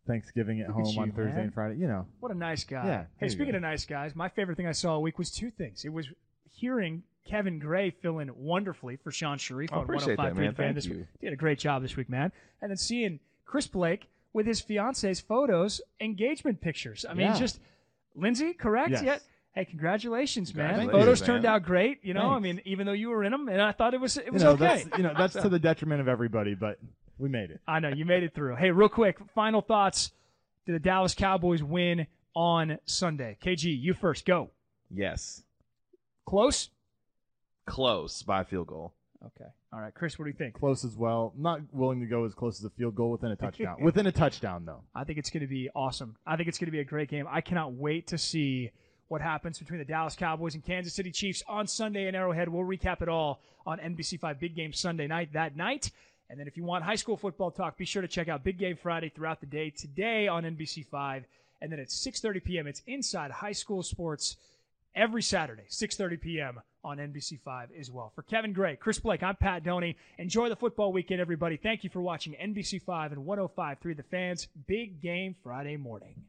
[0.06, 1.44] Thanksgiving at Look at home on Thursday man.
[1.46, 1.76] and Friday.
[1.76, 2.06] You know.
[2.20, 2.86] What a nice guy.
[2.86, 3.56] Yeah, hey, speaking go.
[3.56, 5.84] of nice guys, my favorite thing I saw all week was two things.
[5.84, 6.08] It was
[6.50, 10.54] hearing Kevin Gray fill in wonderfully for Shan Shariff I on appreciate that, 105.3 man.
[10.54, 10.94] Fan Thank this you.
[10.98, 11.06] week.
[11.22, 12.32] Did a great job this week, man.
[12.60, 17.06] And then seeing Chris Blake with his fiance's photos, engagement pictures.
[17.08, 17.38] I mean, Yeah.
[17.38, 17.60] just
[18.14, 18.90] Lindsay, correct?
[18.90, 19.02] Yes.
[19.02, 19.18] Yeah.
[19.54, 20.70] Hey, congratulations, man!
[20.70, 21.26] Congratulations, Photos man.
[21.28, 22.04] turned out great.
[22.04, 24.16] You know, I mean, even though you were in them, and I thought it was
[24.16, 24.84] it You was know, okay.
[24.84, 26.78] that's, you know, that's to the detriment of everybody, but
[27.18, 27.60] we made it.
[27.66, 28.56] I know you made it through.
[28.56, 30.10] Hey, real quick, final thoughts.
[30.66, 33.36] Did the Dallas Cowboys win on Sunday?
[33.40, 34.24] KG, you first.
[34.26, 34.50] Go.
[34.90, 35.42] Yes.
[36.26, 36.70] Close.
[37.66, 38.92] Close by field goal.
[39.24, 39.50] Okay.
[39.72, 40.18] All right, Chris.
[40.18, 40.54] What do you think?
[40.54, 41.32] Close as well.
[41.36, 43.76] Not willing to go as close as a field goal within a touchdown.
[43.82, 44.82] within a touchdown, though.
[44.94, 46.16] I think it's going to be awesome.
[46.26, 47.26] I think it's going to be a great game.
[47.30, 48.70] I cannot wait to see
[49.14, 52.48] what happens between the Dallas Cowboys and Kansas City Chiefs on Sunday in Arrowhead.
[52.48, 55.92] We'll recap it all on NBC5 Big Game Sunday night that night.
[56.28, 58.58] And then if you want high school football talk, be sure to check out Big
[58.58, 61.22] Game Friday throughout the day today on NBC5.
[61.62, 62.66] And then at 6:30 p.m.
[62.66, 64.36] it's Inside High School Sports
[64.96, 66.60] every Saturday, 6:30 p.m.
[66.82, 68.10] on NBC5 as well.
[68.16, 69.94] For Kevin Gray, Chris Blake, I'm Pat Doney.
[70.18, 71.56] Enjoy the football weekend, everybody.
[71.56, 76.24] Thank you for watching NBC5 and 105.3 The Fans Big Game Friday morning.